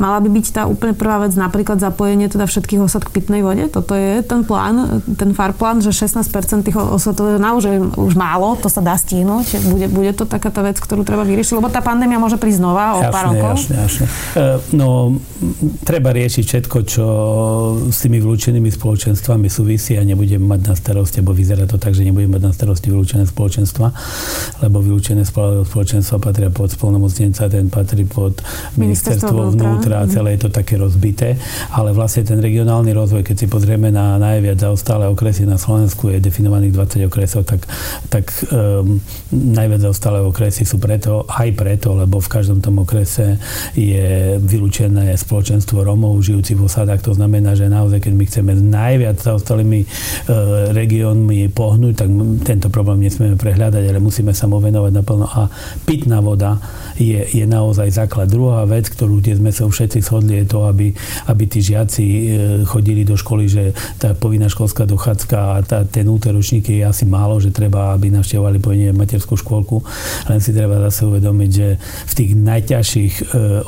Mala 0.00 0.16
by 0.24 0.32
byť 0.32 0.46
tá 0.56 0.62
úplne 0.64 0.96
prvá 0.96 1.20
vec 1.20 1.36
napríklad 1.36 1.76
zapojenie 1.76 2.32
teda 2.32 2.48
všetkých 2.48 2.80
osad 2.80 3.04
k 3.04 3.20
pitnej 3.20 3.44
vode? 3.44 3.68
Toto 3.68 3.92
je 3.92 4.24
ten 4.24 4.48
plán, 4.48 5.04
ten 5.04 5.36
far 5.36 5.52
plán, 5.52 5.84
že 5.84 5.92
16% 5.92 6.64
tých 6.64 6.72
osad 6.72 7.12
to 7.20 7.36
je 7.36 7.36
naozaj 7.36 8.00
už 8.00 8.16
málo, 8.16 8.56
to 8.56 8.72
sa 8.72 8.80
dá 8.80 8.96
stihnúť. 8.96 9.60
Bude, 9.68 9.86
bude 9.92 10.12
to 10.16 10.24
taká 10.24 10.48
tá 10.48 10.64
vec, 10.64 10.80
ktorú 10.80 11.04
treba 11.04 11.20
vyriešiť, 11.28 11.52
lebo 11.52 11.68
tá 11.68 11.84
pandémia 11.84 12.16
môže 12.16 12.40
prísť 12.40 12.64
znova 12.64 12.96
o 12.96 13.00
jasne, 13.04 13.12
pár 13.12 13.24
rokov. 13.28 13.52
Jasne, 13.60 13.76
jasne. 13.76 14.06
E, 14.08 14.44
no, 14.72 14.88
treba 15.84 16.16
riešiť 16.16 16.44
všetko, 16.48 16.78
čo 16.88 17.06
s 17.92 18.00
tými 18.00 18.24
vylúčenými 18.24 18.72
spoločenstvami 18.72 19.52
súvisí 19.52 20.00
a 20.00 20.02
nebudem 20.02 20.40
mať 20.40 20.60
na 20.64 20.74
starosti, 20.80 21.20
alebo 21.20 21.36
vyzerá 21.36 21.68
to 21.68 21.76
tak, 21.76 21.92
že 21.92 22.08
nebudem 22.08 22.32
mať 22.32 22.42
na 22.48 22.52
starosti 22.56 22.88
vylúčené 22.88 23.28
spoločenstva, 23.28 23.92
lebo 24.64 24.80
vylúčené 24.80 25.28
spoločenstva 25.28 26.16
patria 26.16 26.48
pod 26.48 26.72
spolnomocnenca, 26.72 27.52
ten 27.52 27.68
patrí 27.68 28.08
pod 28.08 28.40
ministerstvo 28.80 29.52
vnútra 29.52 29.89
vnútra 29.89 29.89
a 29.94 30.06
celé 30.06 30.36
je 30.36 30.46
to 30.46 30.50
také 30.50 30.76
rozbité, 30.76 31.36
ale 31.74 31.94
vlastne 31.94 32.26
ten 32.26 32.38
regionálny 32.38 32.90
rozvoj, 32.94 33.22
keď 33.22 33.36
si 33.36 33.46
pozrieme 33.46 33.90
na 33.90 34.18
najviac 34.20 34.60
zaostalé 34.60 35.06
okresy 35.08 35.46
na 35.46 35.56
Slovensku, 35.56 36.10
je 36.10 36.22
definovaných 36.22 36.74
20 37.04 37.10
okresov, 37.10 37.42
tak, 37.46 37.64
tak 38.08 38.30
um, 38.50 39.00
najviac 39.32 39.80
zaostalé 39.90 40.20
okresy 40.20 40.66
sú 40.66 40.76
preto, 40.76 41.24
aj 41.28 41.54
preto, 41.54 41.94
lebo 41.96 42.18
v 42.18 42.28
každom 42.28 42.58
tom 42.60 42.82
okrese 42.82 43.38
je 43.74 44.36
vylúčené 44.38 45.14
spoločenstvo 45.16 45.82
Romov 45.82 46.20
žijúcich 46.20 46.58
v 46.58 46.66
osadách. 46.66 47.02
To 47.06 47.16
znamená, 47.16 47.54
že 47.54 47.70
naozaj, 47.70 48.02
keď 48.02 48.12
my 48.14 48.24
chceme 48.26 48.52
najviac 48.58 49.16
zaostalými 49.20 49.80
uh, 49.84 50.70
regiónmi 50.74 51.48
pohnúť, 51.50 51.94
tak 51.94 52.08
tento 52.44 52.68
problém 52.72 53.06
nesmieme 53.06 53.38
prehľadať, 53.38 53.82
ale 53.86 53.98
musíme 54.02 54.34
sa 54.36 54.50
mu 54.50 54.58
venovať 54.58 54.92
naplno. 54.92 55.26
A 55.26 55.48
pitná 55.84 56.20
voda 56.20 56.58
je, 56.96 57.24
je 57.30 57.44
naozaj 57.48 57.90
základ. 57.90 58.28
Druhá 58.28 58.64
vec, 58.68 58.88
ktorú 58.88 59.20
kde 59.20 59.40
sme 59.40 59.50
sa 59.50 59.64
už 59.64 59.79
všetci 59.80 59.98
shodli, 60.04 60.44
je 60.44 60.46
to, 60.52 60.68
aby, 60.68 60.92
aby 61.32 61.44
tí 61.48 61.64
žiaci 61.64 62.04
e, 62.04 62.24
chodili 62.68 63.08
do 63.08 63.16
školy, 63.16 63.48
že 63.48 63.72
tá 63.96 64.12
povinná 64.12 64.52
školská 64.52 64.84
dochádzka 64.84 65.38
a 65.40 65.56
tá, 65.64 65.78
ten 65.88 66.04
úteročník 66.04 66.68
je 66.68 66.84
asi 66.84 67.08
málo, 67.08 67.40
že 67.40 67.48
treba, 67.48 67.96
aby 67.96 68.12
navštevovali 68.12 68.60
povinne 68.60 68.92
materskú 68.92 69.40
školku. 69.40 69.80
Len 70.28 70.44
si 70.44 70.52
treba 70.52 70.76
zase 70.92 71.08
uvedomiť, 71.08 71.50
že 71.50 71.80
v 71.80 72.12
tých 72.12 72.30
najťažších 72.36 73.14
e, 73.16 73.22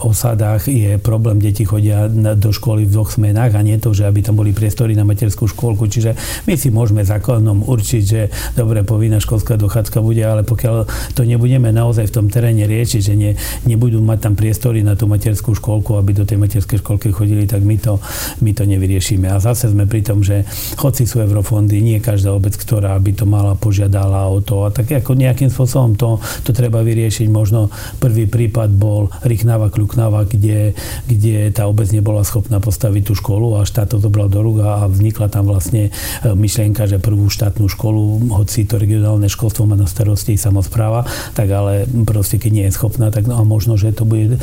osadách 0.05 0.69
je 0.69 1.01
problém, 1.01 1.41
deti 1.41 1.65
chodia 1.65 2.13
do 2.13 2.53
školy 2.53 2.85
v 2.85 2.93
dvoch 2.93 3.09
smenách 3.09 3.57
a 3.57 3.65
nie 3.65 3.81
to, 3.81 3.97
že 3.97 4.05
aby 4.05 4.21
tam 4.21 4.37
boli 4.37 4.53
priestory 4.53 4.93
na 4.93 5.09
materskú 5.09 5.49
školku. 5.49 5.89
Čiže 5.89 6.13
my 6.45 6.55
si 6.61 6.69
môžeme 6.69 7.01
zákonom 7.01 7.65
určiť, 7.65 8.03
že 8.05 8.21
dobre, 8.53 8.85
povinná 8.85 9.17
školská 9.17 9.57
dochádzka 9.57 10.05
bude, 10.05 10.21
ale 10.21 10.45
pokiaľ 10.45 10.85
to 11.17 11.25
nebudeme 11.25 11.73
naozaj 11.73 12.13
v 12.13 12.15
tom 12.21 12.27
teréne 12.29 12.69
riešiť, 12.69 13.01
že 13.01 13.15
ne, 13.17 13.33
nebudú 13.65 14.03
mať 14.05 14.19
tam 14.29 14.35
priestory 14.37 14.85
na 14.85 14.99
tú 14.99 15.09
materskú 15.09 15.55
školku, 15.55 16.02
aby 16.03 16.13
do 16.19 16.27
tej 16.27 16.43
materskej 16.43 16.83
školky 16.83 17.15
chodili, 17.15 17.47
tak 17.47 17.63
my 17.63 17.79
to, 17.79 18.03
my 18.43 18.51
to 18.51 18.67
nevyriešime. 18.67 19.31
A 19.31 19.39
zase 19.39 19.71
sme 19.71 19.87
pri 19.87 20.03
tom, 20.03 20.27
že 20.27 20.43
hoci 20.83 21.07
sú 21.07 21.23
eurofondy, 21.23 21.79
nie 21.79 22.03
každá 22.03 22.35
obec, 22.35 22.59
ktorá 22.59 22.99
by 22.99 23.13
to 23.15 23.25
mala, 23.25 23.55
požiadala 23.55 24.27
o 24.27 24.43
to. 24.43 24.67
A 24.67 24.75
tak 24.75 24.91
ako 24.91 25.15
nejakým 25.15 25.49
spôsobom 25.49 25.95
to, 25.95 26.19
to 26.43 26.51
treba 26.51 26.83
vyriešiť. 26.83 27.31
Možno 27.31 27.71
prvý 28.03 28.27
prípad 28.27 28.75
bol 28.75 29.07
Rychnava, 29.23 29.71
Kľuknava, 29.71 30.27
kde, 30.27 30.75
kde 31.07 31.55
tá 31.55 31.71
obec 31.71 31.89
nebola 31.95 32.27
schopná 32.27 32.59
postaviť 32.59 33.03
tú 33.09 33.15
školu 33.15 33.63
a 33.63 33.69
štát 33.69 33.95
to 33.95 34.03
zobral 34.03 34.27
do 34.27 34.43
rúk 34.43 34.65
a 34.65 34.89
vznikla 34.91 35.29
tam 35.29 35.47
vlastne 35.47 35.89
e, 35.89 36.31
myšlienka, 36.33 36.89
že 36.89 36.99
prvú 36.99 37.31
štátnu 37.31 37.69
školu, 37.71 38.33
hoci 38.35 38.65
to 38.65 38.81
regionálne 38.81 39.29
školstvo 39.29 39.69
má 39.69 39.79
na 39.79 39.87
starosti 39.87 40.35
samozpráva, 40.41 41.05
tak 41.37 41.53
ale 41.53 41.87
proste 42.09 42.41
keď 42.41 42.51
nie 42.51 42.67
je 42.67 42.77
schopná, 42.77 43.13
tak 43.13 43.29
no 43.29 43.39
a 43.39 43.45
možno, 43.45 43.77
že 43.77 43.93
to 43.93 44.09
bude 44.09 44.37
e, 44.37 44.41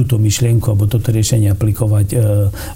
túto 0.00 0.16
myšlienku 0.16 0.64
alebo 0.72 0.88
toto 0.88 1.12
riešenie 1.12 1.52
aplikovať 1.52 2.06
e, 2.12 2.16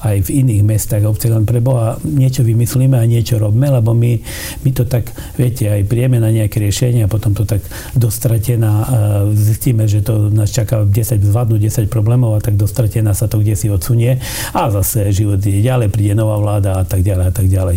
aj 0.04 0.16
v 0.28 0.44
iných 0.44 0.62
mestách, 0.62 1.08
obce, 1.08 1.32
len 1.32 1.48
pre 1.48 1.64
Boha 1.64 1.96
niečo 2.04 2.44
vymyslíme 2.44 3.00
a 3.00 3.08
niečo 3.08 3.40
robíme, 3.40 3.72
lebo 3.72 3.96
my, 3.96 4.20
my 4.60 4.70
to 4.76 4.84
tak, 4.84 5.08
viete, 5.40 5.64
aj 5.64 5.88
príjeme 5.88 6.20
na 6.20 6.28
nejaké 6.28 6.60
riešenie 6.60 7.08
a 7.08 7.08
potom 7.08 7.32
to 7.32 7.48
tak 7.48 7.64
dostratená, 7.96 8.72
e, 8.72 8.86
zistíme, 9.32 9.88
že 9.88 10.04
to 10.04 10.28
nás 10.28 10.52
čaká 10.52 10.84
10, 10.84 11.24
zvládnuť 11.24 11.88
10 11.88 11.88
problémov 11.88 12.36
a 12.36 12.44
tak 12.44 12.60
dostratená 12.60 13.16
sa 13.16 13.24
to 13.24 13.40
kde 13.40 13.56
si 13.56 13.72
odsunie 13.72 14.20
a 14.52 14.68
zase 14.68 15.08
život 15.16 15.40
ide 15.40 15.64
ďalej, 15.64 15.88
príde 15.88 16.12
nová 16.12 16.36
vláda 16.36 16.76
a 16.76 16.84
tak 16.84 17.00
ďalej 17.00 17.24
a 17.24 17.32
tak 17.32 17.46
ďalej. 17.48 17.76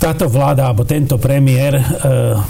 Táto 0.00 0.32
vláda 0.32 0.64
alebo 0.64 0.88
tento 0.88 1.20
premiér, 1.20 1.76
e, 1.76 1.82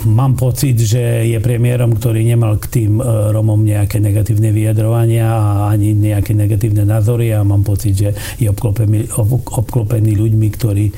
mám 0.07 0.39
pocit, 0.39 0.79
že 0.79 1.27
je 1.27 1.39
premiérom, 1.43 1.99
ktorý 1.99 2.23
nemal 2.23 2.63
k 2.63 2.71
tým 2.71 3.03
e, 3.03 3.35
Romom 3.35 3.59
nejaké 3.59 3.99
negatívne 3.99 4.55
vyjadrovania 4.55 5.27
a 5.27 5.75
ani 5.75 5.91
nejaké 5.99 6.31
negatívne 6.31 6.87
názory 6.87 7.35
a 7.35 7.43
mám 7.43 7.67
pocit, 7.67 7.99
že 7.99 8.15
je 8.39 8.47
obklopený, 8.47 9.11
obklopený 9.51 10.15
ľuďmi, 10.15 10.49
ktorí 10.55 10.95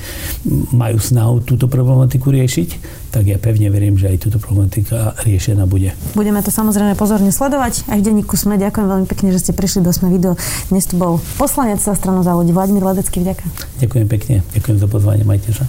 majú 0.77 1.01
snahu 1.01 1.41
túto 1.49 1.73
problematiku 1.73 2.29
riešiť 2.29 3.01
tak 3.13 3.29
ja 3.29 3.37
pevne 3.37 3.69
verím, 3.69 4.01
že 4.01 4.09
aj 4.09 4.25
túto 4.25 4.41
problematika 4.41 5.13
riešená 5.21 5.69
bude. 5.69 5.93
Budeme 6.17 6.41
to 6.41 6.49
samozrejme 6.49 6.97
pozorne 6.97 7.29
sledovať. 7.29 7.85
Aj 7.93 8.01
v 8.01 8.09
denníku 8.09 8.41
sme. 8.41 8.57
Ďakujem 8.57 8.89
veľmi 8.89 9.07
pekne, 9.07 9.37
že 9.37 9.45
ste 9.45 9.53
prišli 9.53 9.85
do 9.85 9.93
Sme 9.93 10.09
video. 10.09 10.33
Dnes 10.73 10.89
tu 10.89 10.97
bol 10.97 11.21
poslanec 11.37 11.77
za 11.77 11.93
stranu 11.93 12.25
za 12.25 12.33
ľudí 12.33 12.57
Vladimír 12.57 12.81
Ledecký. 12.81 13.21
Vďaka. 13.21 13.45
Ďakujem 13.85 14.07
pekne. 14.09 14.37
Ďakujem 14.57 14.79
za 14.81 14.89
pozvanie. 14.89 15.29
Majte 15.29 15.53
sa. 15.53 15.69